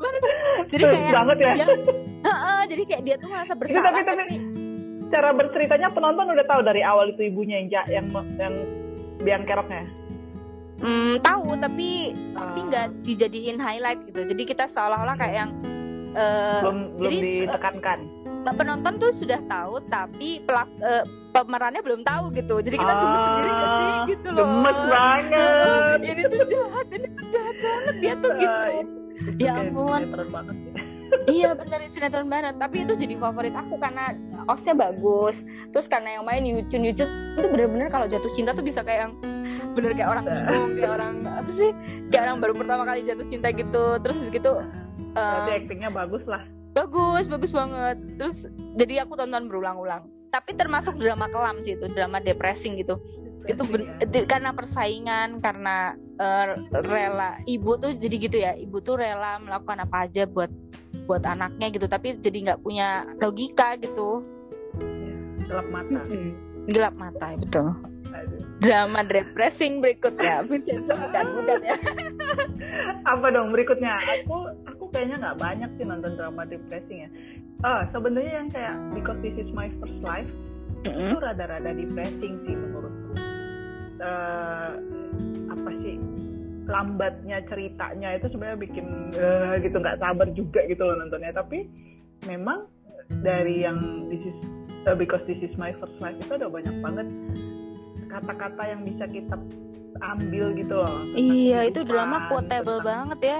Kan 0.00 0.14
jadi 0.72 0.84
kayak 0.88 1.12
banget 1.12 1.36
ya, 1.44 1.52
ya 1.52 1.66
uh, 1.68 2.30
uh, 2.30 2.60
jadi 2.66 2.82
kayak 2.88 3.02
dia 3.04 3.16
tuh 3.20 3.28
merasa 3.30 3.52
bersalah 3.54 3.90
tapi, 3.92 4.04
tapi, 4.04 4.18
tapi 4.18 4.36
cara 5.08 5.28
berceritanya 5.32 5.88
penonton 5.92 6.26
udah 6.32 6.46
tahu 6.46 6.60
dari 6.64 6.82
awal 6.84 7.08
itu 7.08 7.22
ibunya 7.32 7.64
yang 7.64 7.84
yang 7.88 8.06
yang 8.36 8.54
biang 9.22 9.44
keroknya 9.48 9.84
Hmm, 10.78 11.18
tahu 11.26 11.58
tapi 11.58 12.14
uh. 12.14 12.38
tapi 12.38 12.58
nggak 12.70 12.86
dijadiin 13.02 13.58
highlight 13.58 14.00
gitu. 14.06 14.20
Jadi 14.30 14.42
kita 14.46 14.70
seolah-olah 14.70 15.16
kayak 15.18 15.34
yang 15.34 15.50
uh, 16.14 16.62
belum 16.62 16.78
belum 16.98 17.12
jadi, 17.18 17.30
ditekankan. 17.46 17.98
Uh, 18.46 18.54
penonton 18.54 18.94
tuh 18.96 19.10
sudah 19.18 19.40
tahu 19.50 19.82
tapi 19.90 20.40
pelak 20.46 20.70
uh, 20.80 21.04
pemerannya 21.34 21.82
belum 21.82 22.06
tahu 22.06 22.30
gitu. 22.32 22.62
Jadi 22.62 22.76
kita 22.78 22.94
tunggu 22.94 23.18
sendiri 23.18 23.50
gak 23.50 23.68
sih 23.68 23.88
ah, 23.90 24.04
gitu 24.06 24.28
loh. 24.30 24.38
Gemes 24.38 24.78
banget. 24.88 25.98
ini 26.00 26.22
tuh 26.24 26.44
jahat, 26.46 26.86
ini 26.94 27.08
tuh 27.10 27.24
jahat 27.28 27.56
banget 27.58 27.94
dia 27.98 28.14
tuh 28.14 28.30
gitu. 28.38 28.62
ya 29.42 29.52
ampun. 29.58 30.02
banget 30.30 30.56
iya 31.28 31.50
benar 31.56 31.80
sinetron 31.92 32.28
banget 32.28 32.54
tapi 32.60 32.84
itu 32.84 32.92
jadi 32.96 33.14
favorit 33.16 33.54
aku 33.56 33.74
karena 33.80 34.14
osnya 34.48 34.74
bagus 34.76 35.36
terus 35.72 35.86
karena 35.88 36.20
yang 36.20 36.24
main 36.24 36.44
Yucun 36.44 36.84
Yucun 36.84 37.08
itu 37.36 37.46
bener-bener 37.48 37.88
kalau 37.88 38.06
jatuh 38.08 38.30
cinta 38.36 38.52
tuh 38.52 38.64
bisa 38.64 38.84
kayak 38.84 39.08
yang 39.08 39.12
bener 39.78 39.94
kayak 39.94 40.10
orang 40.10 40.24
bingung 40.26 40.72
kayak 40.74 40.92
orang 40.98 41.14
apa 41.22 41.50
sih 41.54 41.70
kayak 42.10 42.22
orang 42.26 42.38
baru 42.42 42.54
pertama 42.58 42.82
kali 42.82 43.00
jatuh 43.06 43.26
cinta 43.30 43.48
gitu. 43.54 43.84
Terus 44.02 44.18
gitu 44.34 44.52
um, 45.14 45.46
aktingnya 45.46 45.90
bagus 45.94 46.26
lah. 46.26 46.42
bagus 46.74 47.24
bagus 47.30 47.54
banget. 47.54 47.96
Terus 48.18 48.36
jadi 48.74 49.06
aku 49.06 49.14
tonton 49.14 49.46
berulang-ulang. 49.46 50.10
Tapi 50.34 50.58
termasuk 50.58 50.98
drama 50.98 51.30
kelam 51.30 51.62
sih 51.62 51.78
itu 51.78 51.86
drama 51.94 52.18
depressing 52.18 52.74
gitu. 52.82 52.98
Itu 53.46 53.62
karena 54.28 54.50
persaingan 54.52 55.40
karena 55.40 55.94
uh, 56.20 56.58
rela 56.90 57.38
ibu 57.46 57.78
tuh 57.78 57.94
jadi 57.94 58.16
gitu 58.18 58.36
ya. 58.36 58.52
Ibu 58.58 58.82
tuh 58.82 58.98
rela 58.98 59.38
melakukan 59.38 59.86
apa 59.86 60.10
aja 60.10 60.26
buat 60.26 60.50
buat 61.06 61.22
anaknya 61.22 61.70
gitu. 61.70 61.86
Tapi 61.86 62.18
jadi 62.18 62.50
nggak 62.50 62.60
punya 62.66 63.06
logika 63.22 63.78
gitu. 63.78 64.26
Gelap 65.46 65.68
mata. 65.70 66.02
Gelap 66.68 66.94
mata 66.98 67.26
betul 67.40 67.72
drama 68.58 69.06
depressing 69.06 69.78
berikutnya 69.78 70.42
Vincenzo 70.46 70.94
bukan 70.94 71.26
bukan 71.38 71.58
ya. 71.62 71.76
Apa 73.12 73.26
dong 73.30 73.54
berikutnya? 73.54 73.98
Aku 74.22 74.50
aku 74.66 74.84
kayaknya 74.90 75.16
nggak 75.22 75.38
banyak 75.38 75.70
sih 75.78 75.84
nonton 75.86 76.12
drama 76.18 76.42
depressing 76.46 77.06
ya. 77.06 77.10
Ah 77.62 77.86
sebenarnya 77.94 78.42
yang 78.42 78.48
kayak 78.50 78.74
because 78.94 79.18
this 79.22 79.34
is 79.38 79.50
my 79.54 79.70
first 79.78 79.98
life 80.02 80.28
mm-hmm. 80.82 81.14
itu 81.14 81.16
rada-rada 81.22 81.70
depressing 81.74 82.34
sih 82.46 82.54
menurutku. 82.54 83.14
Uh, 83.98 84.72
apa 85.54 85.70
sih? 85.82 85.96
Lambatnya 86.68 87.40
ceritanya 87.48 88.18
itu 88.18 88.26
sebenarnya 88.28 88.58
bikin 88.60 88.86
uh, 89.16 89.56
gitu 89.62 89.76
nggak 89.78 89.98
sabar 90.02 90.28
juga 90.34 90.60
gitu 90.66 90.82
loh 90.82 90.98
nontonnya. 90.98 91.30
Tapi 91.30 91.64
memang 92.26 92.66
dari 93.22 93.64
yang 93.64 93.78
this 94.10 94.20
is 94.20 94.38
uh, 94.84 94.98
because 94.98 95.22
this 95.30 95.40
is 95.40 95.54
my 95.56 95.70
first 95.78 95.96
life 96.02 96.18
itu 96.20 96.34
ada 96.36 96.50
banyak 96.50 96.76
banget 96.84 97.08
kata-kata 98.08 98.62
yang 98.64 98.80
bisa 98.82 99.04
kita 99.06 99.36
ambil 99.98 100.54
gitu 100.56 100.74
loh. 100.80 100.98
Iya, 101.14 101.68
itu 101.68 101.80
drama 101.84 102.26
quotable 102.32 102.80
banget 102.82 103.18
ya. 103.20 103.38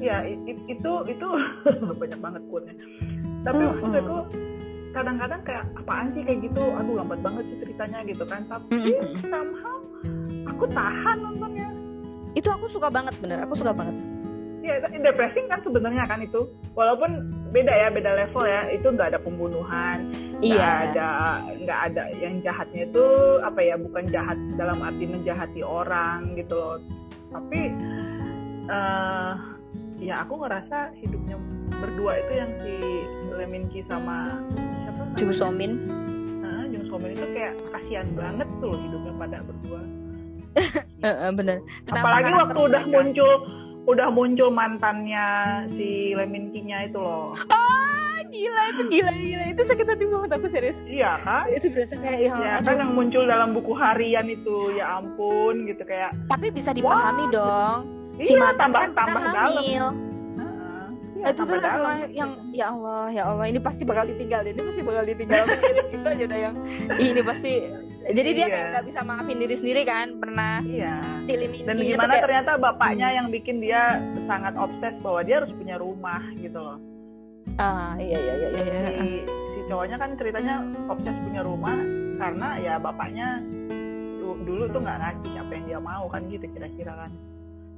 Iya, 0.00 0.16
it, 0.28 0.58
itu 0.68 0.92
itu 1.08 1.26
banyak 2.00 2.20
banget 2.20 2.42
quote-nya. 2.52 2.74
Tapi 3.44 3.62
mm 3.64 3.72
-hmm. 3.80 4.00
itu 4.00 4.16
kadang-kadang 4.94 5.40
kayak 5.42 5.64
apaan 5.76 6.12
sih 6.14 6.22
kayak 6.22 6.40
gitu, 6.48 6.62
aduh 6.62 6.94
lambat 7.02 7.20
banget 7.20 7.44
sih 7.50 7.56
ceritanya 7.64 7.98
gitu 8.06 8.24
kan. 8.28 8.42
Tapi 8.46 8.72
mm 8.72 8.84
-hmm. 8.84 9.14
somehow 9.28 9.78
aku 10.48 10.64
tahan 10.70 11.16
nontonnya. 11.20 11.68
Itu 12.34 12.48
aku 12.50 12.66
suka 12.70 12.90
banget 12.90 13.14
bener, 13.22 13.42
aku 13.46 13.54
suka 13.58 13.70
banget 13.70 14.13
ya 14.64 14.80
depressing 14.88 15.46
kan 15.52 15.60
sebenarnya 15.60 16.04
kan 16.08 16.24
itu. 16.24 16.48
Walaupun 16.72 17.30
beda 17.52 17.72
ya 17.72 17.88
beda 17.92 18.10
level 18.16 18.44
ya. 18.48 18.72
Itu 18.72 18.90
nggak 18.90 19.14
ada 19.14 19.20
pembunuhan 19.20 20.10
nggak 20.44 20.60
iya. 20.60 20.84
ada 20.92 21.08
nggak 21.56 21.80
ada 21.90 22.02
yang 22.20 22.34
jahatnya 22.44 22.84
itu 22.84 23.06
apa 23.40 23.60
ya 23.64 23.74
bukan 23.80 24.04
jahat 24.12 24.38
dalam 24.60 24.78
arti 24.84 25.04
menjahati 25.08 25.60
orang 25.64 26.36
gitu 26.36 26.54
loh. 26.54 26.76
Tapi 27.32 27.60
uh, 28.68 29.32
ya 29.96 30.14
aku 30.20 30.44
ngerasa 30.44 30.92
hidupnya 31.00 31.40
berdua 31.80 32.12
itu 32.20 32.32
yang 32.36 32.50
si 32.60 32.74
Leminki 33.32 33.80
sama 33.88 34.36
siapa 34.84 35.02
Jung 35.16 35.32
Somin. 35.32 35.72
Nah, 36.44 36.68
Jung 36.68 36.86
Somin 36.92 37.16
itu 37.16 37.26
kayak 37.32 37.54
kasihan 37.72 38.08
banget 38.12 38.48
tuh 38.60 38.74
hidupnya 38.76 39.12
pada 39.16 39.38
berdua. 39.42 39.80
Bener. 41.40 41.58
Kenapa 41.88 41.98
apalagi 42.04 42.32
waktu 42.36 42.60
udah 42.68 42.82
muncul 42.86 43.32
udah 43.84 44.08
muncul 44.08 44.48
mantannya 44.48 45.26
si 45.76 46.16
Leminkinya 46.16 46.88
itu 46.88 46.98
loh. 47.00 47.36
Oh, 47.36 48.16
gila 48.32 48.62
itu 48.72 48.82
gila 48.88 49.12
gila 49.12 49.44
itu 49.52 49.62
sakit 49.62 49.86
hati 49.86 50.04
banget 50.08 50.30
aku 50.32 50.46
serius. 50.48 50.78
Iya 50.88 51.20
kan? 51.20 51.44
Itu 51.52 51.66
berasa 51.68 51.94
kayak 52.00 52.20
yang 52.20 52.38
ya, 52.40 52.54
kan 52.64 52.76
yang 52.80 52.92
muncul 52.96 53.22
dalam 53.28 53.52
buku 53.52 53.72
harian 53.76 54.26
itu 54.26 54.72
ya 54.74 55.00
ampun 55.00 55.68
gitu 55.68 55.84
kayak. 55.84 56.16
Tapi 56.32 56.48
bisa 56.48 56.72
dipahami 56.72 57.28
dong. 57.28 57.78
Si 58.18 58.32
iya, 58.32 58.54
tambah 58.56 58.80
kan 58.88 58.90
tambah 58.96 59.22
dalam. 59.22 59.94
Ya, 61.14 61.32
itu 61.32 61.40
tuh 61.40 61.56
dalam. 61.56 62.04
yang 62.12 62.30
ya 62.52 62.68
Allah 62.68 63.08
ya 63.08 63.22
Allah 63.32 63.48
ini 63.48 63.56
pasti 63.56 63.80
bakal 63.88 64.04
ditinggal 64.04 64.44
ini 64.44 64.60
pasti 64.60 64.82
bakal 64.84 65.04
ditinggal 65.08 65.44
itu 65.88 66.04
aja 66.04 66.22
udah 66.28 66.40
yang 66.50 66.54
ini 67.00 67.20
pasti 67.24 67.52
jadi 68.06 68.30
dia 68.30 68.42
Iya. 68.42 68.50
kayak 68.50 68.66
nggak 68.70 68.86
bisa 68.86 69.00
maafin 69.02 69.38
diri 69.38 69.54
sendiri 69.54 69.82
kan 69.82 70.06
pernah 70.16 70.60
iya 70.62 70.94
silih 71.24 71.48
mimpi 71.48 71.64
dan 71.64 71.76
itu 71.76 71.84
gimana 71.90 72.10
kayak- 72.10 72.24
ternyata 72.24 72.50
bapaknya 72.56 73.08
yang 73.10 73.26
bikin 73.28 73.56
dia 73.58 73.82
sangat 74.24 74.54
obses 74.54 74.94
bahwa 75.00 75.20
dia 75.20 75.36
harus 75.38 75.52
punya 75.52 75.76
rumah 75.76 76.20
gitu 76.34 76.58
loh 76.58 76.78
ah 77.56 77.94
iya 77.96 78.18
iya 78.18 78.34
iya 78.34 78.48
iya, 78.50 78.62
iya. 78.64 78.90
si, 78.98 79.08
si 79.24 79.60
cowoknya 79.66 79.96
kan 79.96 80.10
ceritanya 80.14 80.54
obses 80.86 81.16
punya 81.18 81.40
rumah 81.40 81.76
karena 82.14 82.48
ya 82.58 82.74
bapaknya 82.76 83.40
du- 84.16 84.40
dulu 84.42 84.64
tuh 84.68 84.80
nggak 84.80 84.98
ngasih 84.98 85.32
apa 85.38 85.50
yang 85.52 85.64
dia 85.66 85.80
mau 85.80 86.04
kan 86.06 86.22
gitu 86.26 86.44
kira-kira 86.46 86.94
kan 86.98 87.12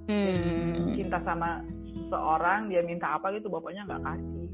Hmm. 0.07 0.95
cinta 0.95 1.19
sama 1.21 1.67
seorang 2.07 2.67
dia 2.67 2.79
minta 2.81 3.11
apa 3.13 3.31
gitu 3.33 3.47
bapaknya 3.49 3.83
nggak 3.85 4.03
kasih 4.05 4.47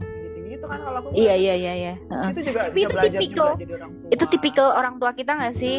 gitu 0.62 0.70
kan 0.70 0.78
kalau 0.80 0.98
aku 1.02 1.08
Iya 1.12 1.34
iya 1.34 1.54
iya 1.56 1.72
iya. 1.74 1.94
Heeh. 2.00 2.28
itu 2.30 2.40
juga 2.46 2.60
Tapi 2.62 2.78
itu 2.78 2.88
belajar 2.88 3.10
tipikal. 3.12 3.34
juga 3.44 3.58
jadi 3.58 3.72
orang 3.74 3.90
tua 3.92 4.08
Itu 4.08 4.24
tipikal 4.28 4.68
orang 4.70 4.94
tua 4.96 5.10
kita 5.12 5.32
nggak 5.34 5.54
sih? 5.58 5.78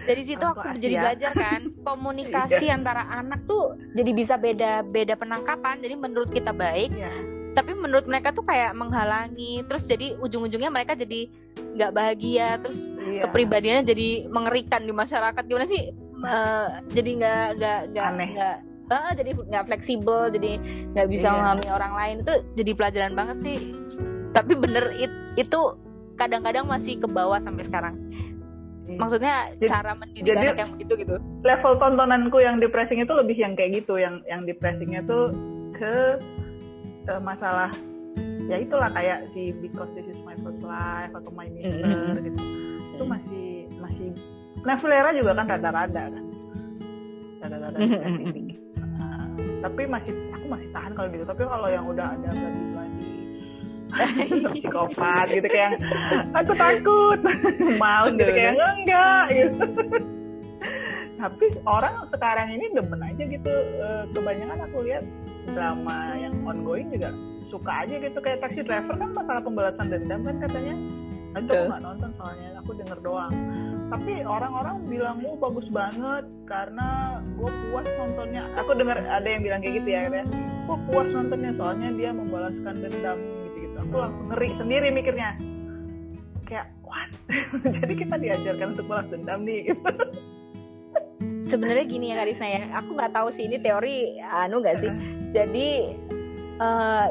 Dari 0.00 0.22
situ 0.24 0.42
aku 0.42 0.58
tua 0.58 0.74
jadi 0.74 0.90
Asia. 0.92 1.02
belajar 1.04 1.32
kan 1.32 1.60
komunikasi 1.88 2.64
Iya. 2.64 2.74
antara 2.74 3.02
anak 3.08 3.40
tuh 3.46 3.64
jadi 3.94 4.10
bisa 4.10 4.34
beda 4.36 4.82
beda 4.84 5.14
penangkapan. 5.14 5.78
Jadi 5.78 5.94
menurut 5.94 6.28
kita 6.28 6.50
baik, 6.50 6.90
Iya. 6.90 7.12
tapi 7.52 7.70
menurut 7.72 8.04
mereka 8.04 8.32
tuh 8.32 8.42
kayak 8.42 8.74
menghalangi. 8.74 9.62
Terus 9.64 9.86
jadi 9.86 10.18
ujung-ujungnya 10.18 10.68
mereka 10.68 10.98
jadi 10.98 11.30
nggak 11.70 11.92
bahagia. 11.92 12.58
Terus 12.58 12.80
iya. 13.00 13.22
kepribadiannya 13.22 13.84
jadi 13.84 14.08
mengerikan 14.26 14.82
di 14.82 14.90
masyarakat. 14.92 15.42
Gimana 15.44 15.68
sih? 15.68 15.94
Eh, 16.20 16.66
jadi 16.90 17.10
nggak 17.16 17.46
nggak 17.56 17.78
nggak 17.94 18.08
Eh, 18.90 19.10
jadi 19.14 19.30
nggak 19.32 19.64
fleksibel. 19.64 20.20
Jadi 20.30 20.52
nggak 20.90 21.08
bisa 21.08 21.26
Iya. 21.26 21.34
memahami 21.36 21.68
orang 21.68 21.92
lain 21.94 22.16
itu 22.20 22.32
jadi 22.54 22.70
pelajaran 22.74 23.12
banget 23.14 23.36
sih. 23.40 23.58
Tapi 24.30 24.52
bener 24.54 24.84
it- 24.94 25.18
itu 25.36 25.60
kadang-kadang 26.14 26.66
masih 26.66 26.98
ke 26.98 27.06
bawah 27.06 27.38
sampai 27.38 27.64
sekarang. 27.64 27.94
Iya. 28.84 28.98
Maksudnya 28.98 29.34
Jadi- 29.54 29.70
cara 29.70 29.92
mendidik 29.94 30.26
jadi- 30.26 30.50
anak 30.50 30.58
yang 30.58 30.70
begitu 30.74 30.92
gitu. 30.98 31.14
level 31.40 31.72
tontonanku 31.76 32.38
yang 32.38 32.58
depressing 32.58 32.98
itu 32.98 33.12
lebih 33.12 33.34
yang 33.34 33.54
kayak 33.54 33.80
gitu 33.80 33.96
yang 33.96 34.18
yang 34.24 34.42
depressingnya 34.42 35.00
tuh 35.02 35.30
ke 35.72 36.18
eh, 37.06 37.20
masalah 37.20 37.70
ya 38.44 38.58
itulah 38.58 38.90
kayak 38.90 39.30
si 39.30 39.54
because 39.56 39.88
this 39.94 40.04
is 40.04 40.18
my 40.20 40.34
first 40.36 40.58
life 40.60 41.08
atau 41.08 41.30
my 41.30 41.46
mister 41.48 41.80
Mm-mm. 41.80 42.18
gitu 42.18 42.42
itu 42.92 43.04
masih 43.04 43.48
masih 43.78 44.08
Nevlera 44.60 45.10
juga 45.14 45.32
kan 45.32 45.46
rada-rada 45.48 46.02
kan 46.10 46.24
rada-rada 47.40 47.78
tapi 49.60 49.82
masih 49.86 50.12
aku 50.32 50.46
masih 50.48 50.68
tahan 50.72 50.92
kalau 50.96 51.08
gitu. 51.12 51.24
Tapi 51.24 51.42
kalau 51.44 51.68
yang 51.68 51.84
udah 51.86 52.06
ada 52.16 52.28
berarti 52.32 52.64
psikopat 54.54 55.26
gitu 55.34 55.48
kayak 55.50 55.82
aku 56.30 56.52
takut 56.54 57.18
mau 57.82 58.06
gitu 58.10 58.30
kayak 58.32 58.54
enggak 58.56 59.24
gitu. 59.34 59.64
Tapi 61.20 61.46
orang 61.68 61.94
sekarang 62.08 62.48
ini 62.56 62.66
demen 62.72 63.00
aja 63.04 63.22
gitu. 63.28 63.52
Eh, 63.52 64.04
kebanyakan 64.16 64.58
aku 64.70 64.76
lihat 64.88 65.04
drama 65.52 66.16
yang 66.16 66.32
ongoing 66.48 66.88
juga 66.88 67.12
suka 67.52 67.84
aja 67.84 67.94
gitu. 68.00 68.18
Kayak 68.24 68.40
taxi 68.40 68.64
driver 68.64 68.96
kan 68.96 69.10
masalah 69.12 69.42
pembalasan 69.44 69.86
dendam 69.92 70.24
kan 70.24 70.36
katanya. 70.40 70.74
Aduh, 71.38 71.54
aku 71.54 71.64
nggak 71.70 71.82
nonton 71.84 72.10
soalnya 72.18 72.48
aku 72.58 72.70
denger 72.74 72.98
doang 73.06 73.32
tapi 73.90 74.22
orang-orang 74.22 74.86
bilang 74.86 75.18
oh 75.26 75.34
bagus 75.34 75.66
banget 75.74 76.22
karena 76.46 77.18
gue 77.34 77.50
puas 77.68 77.86
nontonnya. 77.98 78.46
Aku 78.62 78.78
dengar 78.78 79.02
ada 79.02 79.26
yang 79.26 79.42
bilang 79.42 79.60
kayak 79.60 79.82
gitu 79.82 79.88
ya 79.90 80.00
katanya. 80.06 80.26
Gue 80.70 80.78
puas 80.86 81.08
nontonnya 81.10 81.50
soalnya 81.58 81.90
dia 81.98 82.10
membalaskan 82.14 82.74
dendam 82.78 83.18
gitu-gitu. 83.18 83.76
Aku 83.90 83.94
langsung 83.98 84.26
ngeri 84.30 84.48
sendiri 84.54 84.88
mikirnya. 84.94 85.30
Kayak 86.46 86.70
what? 86.86 87.10
Jadi 87.82 87.92
kita 87.98 88.14
diajarkan 88.14 88.78
untuk 88.78 88.86
balas 88.86 89.06
dendam 89.10 89.42
nih 89.42 89.74
gitu. 89.74 89.90
Sebenarnya 91.50 91.84
gini 91.90 92.14
ya 92.14 92.22
Karisna 92.22 92.46
ya, 92.46 92.62
aku 92.78 92.94
nggak 92.94 93.10
tahu 93.10 93.28
sih 93.34 93.50
ini 93.50 93.58
teori 93.58 94.22
anu 94.22 94.62
nggak 94.62 94.78
sih. 94.86 94.92
Jadi 95.34 95.68
eh, 96.62 97.06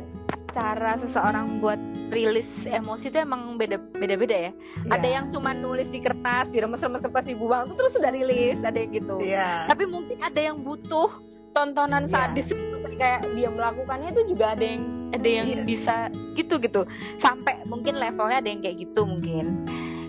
cara 0.49 0.97
seseorang 0.97 1.59
buat 1.59 1.77
rilis 2.09 2.47
emosi 2.63 3.07
itu 3.07 3.17
emang 3.17 3.55
beda 3.55 3.77
beda 3.93 4.15
beda 4.15 4.37
ya. 4.39 4.51
Ada 4.87 5.01
Iya. 5.01 5.15
yang 5.15 5.25
cuma 5.29 5.51
nulis 5.51 5.87
di 5.87 5.99
kertas, 5.99 6.49
diremes-remes 6.49 7.01
kertas 7.01 7.25
dibuang 7.25 7.67
itu 7.67 7.73
terus 7.75 7.93
sudah 7.93 8.09
rilis, 8.09 8.57
ada 8.59 8.75
yang 8.75 8.91
gitu. 8.91 9.15
iya 9.19 9.65
Tapi 9.65 9.83
mungkin 9.85 10.17
ada 10.19 10.39
yang 10.39 10.57
butuh 10.59 11.09
tontonan 11.51 12.05
Iya. 12.05 12.11
sadis 12.11 12.47
itu 12.47 12.77
kayak 12.95 13.23
dia 13.31 13.47
melakukannya 13.47 14.11
itu 14.11 14.35
juga 14.35 14.53
ada 14.53 14.65
yang 14.65 14.83
ada 15.09 15.29
yang 15.29 15.47
Iya. 15.47 15.63
bisa 15.63 15.95
gitu 16.35 16.59
gitu 16.59 16.83
sampai 17.17 17.63
mungkin 17.63 17.95
levelnya 17.95 18.43
ada 18.43 18.49
yang 18.51 18.59
kayak 18.59 18.77
gitu 18.77 19.01
mungkin 19.07 19.45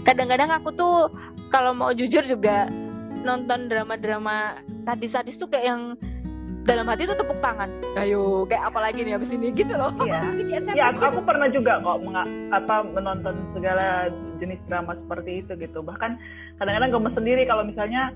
kadang-kadang 0.03 0.50
aku 0.50 0.74
tuh 0.74 1.07
kalau 1.48 1.70
mau 1.70 1.94
jujur 1.94 2.26
juga 2.26 2.66
nonton 3.22 3.70
drama-drama 3.70 4.59
sadis-sadis 4.83 5.38
tuh 5.38 5.46
kayak 5.46 5.66
yang 5.70 5.83
dalam 6.68 6.87
hati 6.88 7.09
tuh 7.09 7.16
tepuk 7.16 7.38
tangan. 7.40 7.70
Ayo 7.96 8.44
kayak 8.44 8.68
apalagi 8.73 9.01
nih 9.05 9.16
abis 9.16 9.31
ini? 9.33 9.49
Gitu 9.53 9.73
loh. 9.73 9.92
Iya. 10.05 10.20
Ya, 10.77 10.92
setan 10.92 11.01
aku, 11.01 11.05
aku 11.16 11.20
pernah 11.25 11.49
juga 11.49 11.81
kok 11.81 11.99
menga- 12.05 12.31
apa 12.53 12.75
menonton 12.85 13.37
segala 13.57 14.12
jenis 14.38 14.61
drama 14.68 14.92
seperti 14.96 15.44
itu 15.44 15.53
gitu. 15.57 15.81
Bahkan 15.81 16.11
kadang-kadang 16.61 16.90
gemes 16.92 17.14
sendiri 17.16 17.42
kalau 17.49 17.64
misalnya 17.64 18.12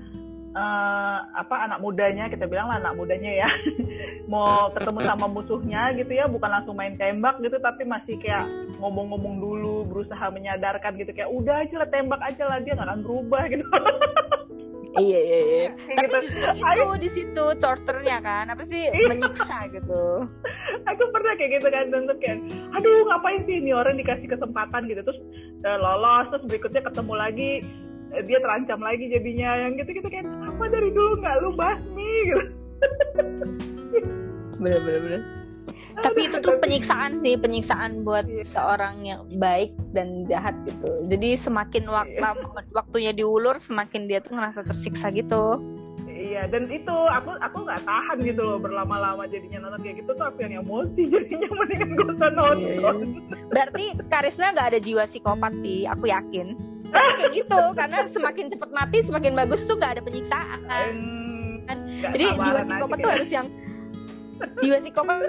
eh, 0.55 1.17
apa 1.35 1.55
anak 1.67 1.81
mudanya 1.81 2.29
kita 2.29 2.45
bilang 2.45 2.69
lah 2.69 2.77
anak 2.77 2.93
mudanya 2.95 3.31
ya. 3.33 3.49
Mau 4.31 4.73
ketemu 4.73 4.99
sama 5.05 5.25
musuhnya 5.29 5.93
gitu 5.97 6.11
ya 6.13 6.25
bukan 6.25 6.49
langsung 6.49 6.77
main 6.77 6.97
tembak 6.97 7.37
gitu 7.41 7.61
tapi 7.61 7.85
masih 7.85 8.17
kayak 8.21 8.45
ngomong-ngomong 8.81 9.41
dulu 9.41 9.85
berusaha 9.89 10.29
menyadarkan 10.29 10.97
gitu. 11.01 11.11
Kayak 11.17 11.33
udah 11.33 11.55
aja 11.65 11.75
lah 11.81 11.89
tembak 11.89 12.21
aja 12.21 12.43
lah 12.45 12.57
dia 12.61 12.77
nggak 12.77 12.89
akan 12.89 13.01
berubah 13.01 13.43
gitu 13.49 13.65
iya 14.95 15.19
iya 15.19 15.39
iya 15.39 15.69
Kayak 15.75 15.97
tapi 15.97 16.25
gitu. 16.25 16.37
justru 16.39 16.47
itu 16.55 16.85
di 16.95 17.09
situ 17.11 17.45
torturnya 17.59 18.17
kan 18.19 18.45
apa 18.47 18.63
sih 18.65 18.83
Iya. 18.85 19.07
menyiksa 19.11 19.57
gitu. 19.69 20.03
Aku 20.85 21.03
pernah 21.11 21.33
kayak 21.35 21.51
gitu 21.57 21.67
kan 21.67 21.85
nonton 21.89 22.17
kayak 22.17 22.37
aduh 22.71 23.03
ngapain 23.05 23.41
sih 23.43 23.59
ini 23.59 23.71
orang 23.71 23.95
dikasih 23.95 24.27
kesempatan 24.27 24.87
gitu? 24.87 25.01
Terus 25.03 25.19
eh, 25.61 25.77
lolos 25.77 26.25
terus 26.31 26.43
berikutnya 26.47 26.81
ketemu 26.81 27.13
lagi 27.13 27.49
eh, 28.13 28.23
dia 28.23 28.39
terancam 28.39 28.79
lagi 28.79 29.05
jadinya 29.09 29.49
yang 29.67 29.73
gitu 29.75 29.91
gitu 29.93 30.07
kan 30.07 30.25
apa 30.45 30.63
dari 30.69 30.89
dulu 30.89 31.19
nggak 31.19 31.35
lu 31.43 31.49
basmi 31.53 32.11
gitu 32.29 32.43
bener 34.61 34.79
bener 34.81 34.99
bener 35.03 35.21
tapi 35.95 36.27
itu 36.27 36.37
tuh 36.37 36.57
penyiksaan 36.57 37.19
sih 37.19 37.35
penyiksaan 37.35 38.01
buat 38.01 38.25
Iya. 38.25 38.43
seorang 38.47 38.95
yang 39.01 39.21
baik 39.33 39.71
dan 39.91 40.25
jahat 40.25 40.51
gitu. 40.63 40.87
Jadi 41.07 41.39
semakin 41.39 41.83
waktu 41.85 42.19
Iya. 42.19 42.35
waktunya 42.79 43.11
diulur 43.11 43.55
semakin 43.59 44.05
dia 44.05 44.19
tuh 44.19 44.35
ngerasa 44.35 44.63
tersiksa 44.63 45.11
gitu. 45.11 45.61
Iya 46.05 46.47
dan 46.47 46.65
itu 46.67 46.89
aku 46.91 47.35
aku 47.37 47.57
nggak 47.61 47.83
tahan 47.83 48.17
gitu 48.19 48.39
loh 48.39 48.57
berlama-lama 48.57 49.23
jadinya 49.25 49.61
nonton 49.61 49.83
kayak 49.83 49.99
gitu 49.99 50.11
tuh 50.11 50.25
aku 50.25 50.39
yang 50.41 50.63
emosi 50.63 51.01
jadinya 51.13 51.47
mendingan 51.53 51.89
gak 51.91 52.07
usah 52.09 52.29
nonton 52.31 52.65
Iya, 52.65 52.91
berarti 53.45 53.83
Karisna 54.07 54.47
nggak 54.51 54.67
ada 54.73 54.79
jiwa 54.79 55.03
psikopat 55.05 55.53
sih 55.59 55.85
aku 55.85 56.07
yakin. 56.07 56.47
Tapi 56.85 57.09
kayak 57.19 57.31
gitu 57.35 57.61
karena 57.79 57.99
semakin 58.09 58.45
cepet 58.47 58.69
mati 58.71 58.97
semakin 59.01 59.33
bagus 59.33 59.61
tuh 59.63 59.75
nggak 59.75 59.91
ada 59.95 60.01
penyiksaan 60.01 60.59
Em, 61.65 61.77
nggak 61.99 62.11
jadi 62.11 62.25
jiwa 62.33 62.61
psikopat 62.63 62.97
tuh 62.97 63.11
harus 63.11 63.29
yang 63.29 63.47
jiwa 64.59 64.77
psikopat 64.81 65.19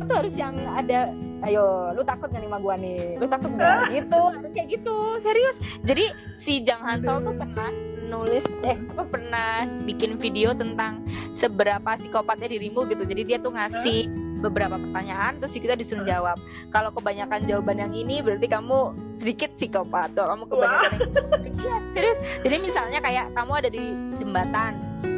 tuh 0.00 0.14
harus 0.16 0.34
yang 0.34 0.54
ada 0.68 1.12
ayo 1.42 1.90
lu 1.92 2.02
takut 2.06 2.30
nggak 2.30 2.42
nih 2.42 2.50
sama 2.50 2.58
gua 2.62 2.74
nih? 2.78 3.00
Lu 3.18 3.26
takut 3.26 3.50
nggak 3.50 3.78
gitu 3.98 4.20
harus 4.20 4.42
kayak 4.54 4.68
gitu 4.70 4.96
serius. 5.20 5.56
Jadi 5.84 6.04
si 6.42 6.52
Jang 6.62 6.82
Hansol 6.82 7.22
tuh 7.26 7.34
pernah 7.34 7.70
nulis 8.12 8.44
eh 8.60 8.76
apa 8.76 9.04
pernah 9.08 9.64
bikin 9.88 10.20
video 10.20 10.52
tentang 10.52 11.00
seberapa 11.32 11.96
psikopatnya 11.98 12.52
dirimu 12.52 12.86
gitu. 12.86 13.02
Jadi 13.08 13.22
dia 13.24 13.38
tuh 13.40 13.52
ngasih 13.56 14.22
beberapa 14.42 14.74
pertanyaan 14.74 15.38
terus 15.38 15.54
kita 15.54 15.78
disuruh 15.78 16.02
jawab. 16.04 16.36
Kalau 16.74 16.90
kebanyakan 16.92 17.46
jawaban 17.46 17.78
yang 17.78 17.92
ini 17.94 18.18
berarti 18.20 18.50
kamu 18.50 18.92
sedikit 19.22 19.50
psikopat. 19.56 20.12
Kalau 20.18 20.34
kamu 20.36 20.44
kebanyakan 20.50 20.90
yang 20.98 21.54
iya 21.62 21.76
serius. 21.94 22.18
Jadi 22.42 22.56
misalnya 22.58 22.98
kayak 23.00 23.26
kamu 23.32 23.52
ada 23.54 23.68
di 23.70 23.84
jembatan. 24.18 24.72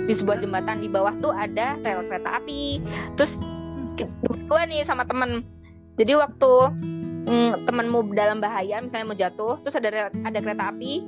Di 0.04 0.12
sebuah 0.12 0.44
jembatan 0.44 0.84
di 0.84 0.88
bawah 0.92 1.16
tuh 1.24 1.32
ada 1.32 1.80
rel 1.80 2.04
kereta 2.04 2.36
api. 2.36 2.84
Terus 3.16 3.32
gue 4.02 4.60
nih 4.68 4.82
sama 4.84 5.06
temen. 5.06 5.46
Jadi 5.94 6.12
waktu 6.18 6.52
mm, 7.30 7.70
temenmu 7.70 8.10
dalam 8.12 8.42
bahaya 8.42 8.82
misalnya 8.82 9.06
mau 9.06 9.16
jatuh 9.16 9.54
terus 9.62 9.78
ada 9.78 10.10
ada 10.10 10.38
kereta 10.42 10.74
api 10.74 11.06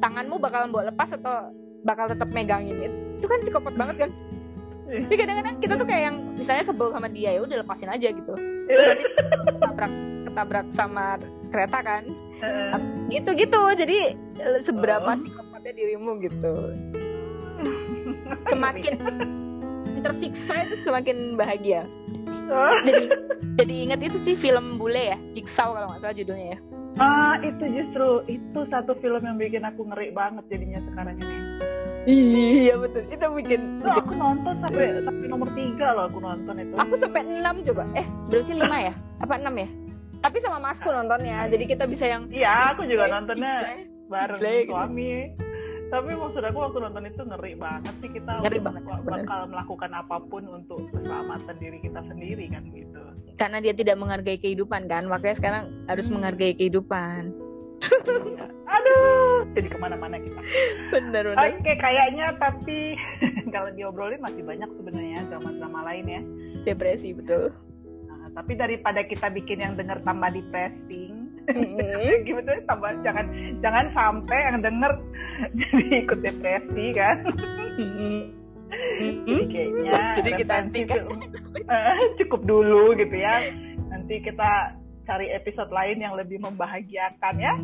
tanganmu 0.00 0.40
bakalan 0.40 0.72
bawa 0.72 0.88
lepas 0.90 1.12
atau 1.12 1.52
bakal 1.82 2.06
tetap 2.10 2.30
megangin 2.32 2.78
itu 3.18 3.26
kan 3.28 3.38
psikopat 3.44 3.74
banget 3.76 3.96
kan? 4.08 4.10
Jadi 4.92 5.14
kadang-kadang 5.14 5.56
kita 5.62 5.74
tuh 5.78 5.86
kayak 5.88 6.02
yang 6.10 6.16
misalnya 6.36 6.64
sebel 6.68 6.88
sama 6.92 7.08
dia 7.08 7.30
ya 7.32 7.40
udah 7.40 7.56
lepasin 7.64 7.88
aja 7.88 8.08
gitu. 8.12 8.32
Terus 8.68 8.82
nanti 8.84 9.04
ketabrak 9.48 9.92
ketabrak 10.28 10.66
sama 10.76 11.06
kereta 11.48 11.78
kan? 11.80 12.02
Eh, 12.42 12.78
gitu 13.14 13.30
gitu 13.38 13.60
jadi 13.78 13.98
eh, 14.42 14.60
seberapa 14.66 15.14
Oh. 15.14 15.20
psikopatnya 15.22 15.72
dirimu 15.76 16.10
gitu. 16.20 16.52
Semakin 18.52 18.94
tersiksa 20.02 20.54
itu 20.66 20.74
semakin 20.82 21.38
bahagia 21.38 21.86
Oh, 22.50 22.74
jadi 22.88 23.04
jadi 23.60 23.74
ingat 23.88 24.00
itu 24.02 24.18
sih 24.24 24.34
film 24.34 24.80
bule 24.80 25.14
ya 25.14 25.18
Jigsaw 25.36 25.76
kalau 25.76 25.86
nggak 25.92 26.00
salah 26.02 26.16
judulnya 26.16 26.48
ya 26.56 26.60
Ah, 27.00 27.40
itu 27.40 27.64
justru 27.72 28.20
itu 28.28 28.60
satu 28.68 28.92
film 29.00 29.24
yang 29.24 29.40
bikin 29.40 29.64
aku 29.64 29.80
ngeri 29.88 30.12
banget 30.12 30.44
jadinya 30.52 30.76
sekarang 30.92 31.16
ini. 31.24 31.36
Iya 32.04 32.74
betul, 32.76 33.08
itu 33.08 33.26
bikin. 33.32 33.80
Aku 33.80 34.12
nonton 34.12 34.60
sampai 34.60 35.00
sampai 35.00 35.26
nomor 35.30 35.48
tiga 35.56 35.96
loh 35.96 36.04
aku 36.12 36.18
nonton 36.20 36.54
itu. 36.60 36.74
Aku 36.76 36.94
sampai 37.00 37.24
enam 37.24 37.64
coba. 37.64 37.88
Eh, 37.96 38.04
berarti 38.28 38.52
lima 38.52 38.78
ya? 38.90 38.94
Apa 39.24 39.40
enam 39.40 39.54
ya? 39.56 39.68
Tapi 40.20 40.36
sama 40.44 40.58
masku 40.60 40.90
nontonnya, 40.92 41.48
jadi 41.48 41.64
kita 41.64 41.84
bisa 41.88 42.04
yang. 42.06 42.28
Iya, 42.28 42.76
aku 42.76 42.84
juga 42.84 43.08
nontonnya 43.08 43.54
bareng 44.12 44.40
gitu. 44.44 44.70
suami. 44.70 45.12
Tapi 45.92 46.10
maksud 46.10 46.40
aku 46.40 46.58
waktu 46.58 46.78
nonton 46.80 47.04
itu 47.04 47.22
ngeri 47.22 47.52
banget 47.54 47.94
sih 48.00 48.10
kita 48.10 48.32
Ngeri 48.40 48.58
banget, 48.58 48.82
bak- 48.82 49.04
bener. 49.04 49.12
bakal 49.20 49.40
melakukan 49.46 49.90
apa 49.92 50.16
pun 50.24 50.42
untuk 50.50 50.88
keselamatan 50.90 51.56
diri 51.58 51.78
kita 51.78 52.00
sendiri 52.02 52.48
kan 52.48 52.64
gitu. 52.66 53.02
Karena 53.36 53.60
dia 53.60 53.72
tidak 53.72 53.96
menghargai 53.96 54.38
kehidupan 54.38 54.88
kan, 54.88 55.04
makanya 55.04 55.36
sekarang 55.36 55.62
harus 55.86 56.08
Hmm. 56.08 56.16
menghargai 56.16 56.54
kehidupan. 56.54 57.36
Iya. 57.82 58.46
Aduh, 58.64 59.44
jadi 59.52 59.68
ke 59.68 59.76
mana-mana 59.76 60.16
kita. 60.16 60.40
Bener 60.90 61.34
Oke, 61.34 61.72
kayaknya 61.74 62.32
tapi 62.36 62.96
kalau 63.54 63.68
diobrolin 63.70 64.16
masih 64.18 64.40
banyak 64.40 64.70
sebenarnya 64.72 65.20
drama-drama 65.28 65.84
lain 65.84 66.06
ya. 66.08 66.20
Depresi 66.64 67.12
betul. 67.12 67.52
Nah, 68.06 68.32
tapi 68.32 68.54
daripada 68.54 69.02
kita 69.02 69.28
bikin 69.28 69.60
yang 69.60 69.74
denger 69.74 70.00
tambah 70.00 70.30
depressing, 70.30 71.21
Mm-mm. 71.50 72.22
gimana 72.26 72.48
tuh 72.54 72.64
tambah 72.70 72.90
jangan 73.02 73.26
jangan 73.58 73.86
sampai 73.90 74.38
yang 74.46 74.56
denger 74.62 74.92
jadi 75.58 75.84
ikut 76.06 76.18
depresi 76.22 76.86
kan. 76.94 77.16
Mm-mm. 77.78 78.42
Jadi 78.72 79.44
kayaknya 79.52 80.00
Jadi 80.16 80.30
kita 80.40 80.54
referensi 80.56 80.80
hentikan. 80.80 80.96
film, 80.96 81.18
eh, 81.76 81.96
cukup 82.24 82.40
dulu 82.48 82.82
gitu 82.96 83.16
ya. 83.16 83.34
Nanti 83.92 84.14
kita 84.24 84.50
cari 85.04 85.28
episode 85.34 85.68
lain 85.68 86.00
yang 86.00 86.14
lebih 86.16 86.40
membahagiakan 86.40 87.34
ya. 87.36 87.54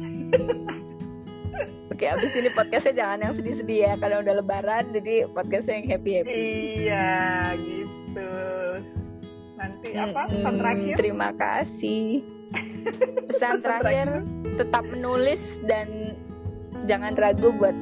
Oke, 1.89 2.05
abis 2.07 2.31
ini 2.37 2.53
podcastnya 2.53 2.95
jangan 2.95 3.19
yang 3.25 3.35
sedih-sedih 3.35 3.79
ya, 3.91 3.93
karena 3.99 4.23
udah 4.23 4.35
lebaran, 4.39 4.85
jadi 4.95 5.27
podcastnya 5.33 5.83
yang 5.83 5.89
happy-happy. 5.97 6.31
Iya, 6.31 7.11
gitu. 7.59 8.31
Nanti 9.59 9.89
apa 9.99 10.21
pesan 10.31 10.55
terakhir? 10.63 10.95
Terima 10.95 11.31
kasih. 11.35 12.38
Pesan 13.29 13.61
terakhir 13.61 14.25
tetap 14.57 14.85
menulis 14.89 15.41
dan 15.69 16.17
jangan 16.89 17.13
ragu 17.15 17.53
buat 17.55 17.77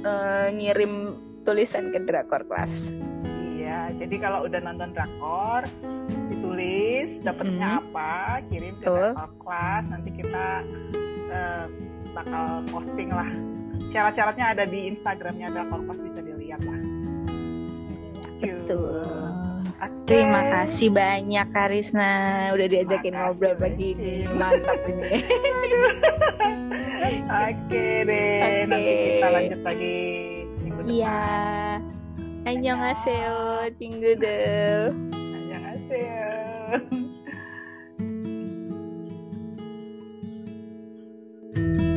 eh, 0.00 0.48
ngirim 0.54 1.16
tulisan 1.44 1.92
ke 1.92 2.00
Drakor 2.04 2.44
Class. 2.44 2.70
Iya, 3.60 3.92
jadi 4.00 4.16
kalau 4.18 4.48
udah 4.48 4.60
nonton 4.64 4.90
drakor, 4.96 5.62
ditulis 6.32 7.20
dapetnya 7.22 7.78
Mhm. 7.78 7.78
apa, 7.86 8.12
kirim 8.48 8.74
ke 8.80 8.88
Betul. 8.88 9.12
drakor 9.14 9.30
kelas, 9.44 9.84
nanti 9.92 10.10
kita 10.16 10.46
eh, 11.30 11.64
bakal 12.10 12.44
posting 12.66 13.14
lah. 13.14 13.30
Syarat-syaratnya 13.94 14.46
ada 14.58 14.64
di 14.66 14.90
Instagramnya 14.90 15.54
drakor 15.54 15.80
kelas 15.86 16.00
bisa 16.02 16.20
dilihat 16.24 16.60
lah. 16.66 16.80
Betul. 18.40 19.29
Okay. 19.80 20.20
Terima 20.20 20.44
kasih 20.44 20.92
banyak 20.92 21.46
Karisna 21.56 22.12
udah 22.52 22.66
diajakin 22.68 23.16
Makasih 23.16 23.32
ngobrol 23.32 23.54
pagi 23.56 23.96
ini 23.96 24.28
mantap 24.36 24.76
ini. 24.84 25.24
Oke 27.30 28.04
deh, 28.04 28.36
okay. 28.44 28.68
nanti 28.68 28.92
kita 28.92 29.28
lanjut 29.32 29.60
lagi 29.64 29.96
Iya, 30.60 30.60
minggu 30.60 30.80
depan. 30.84 30.92
Iya. 30.92 31.18
Annyeonghaseyo, 32.44 33.72
thank 33.80 34.00
you 41.80 41.89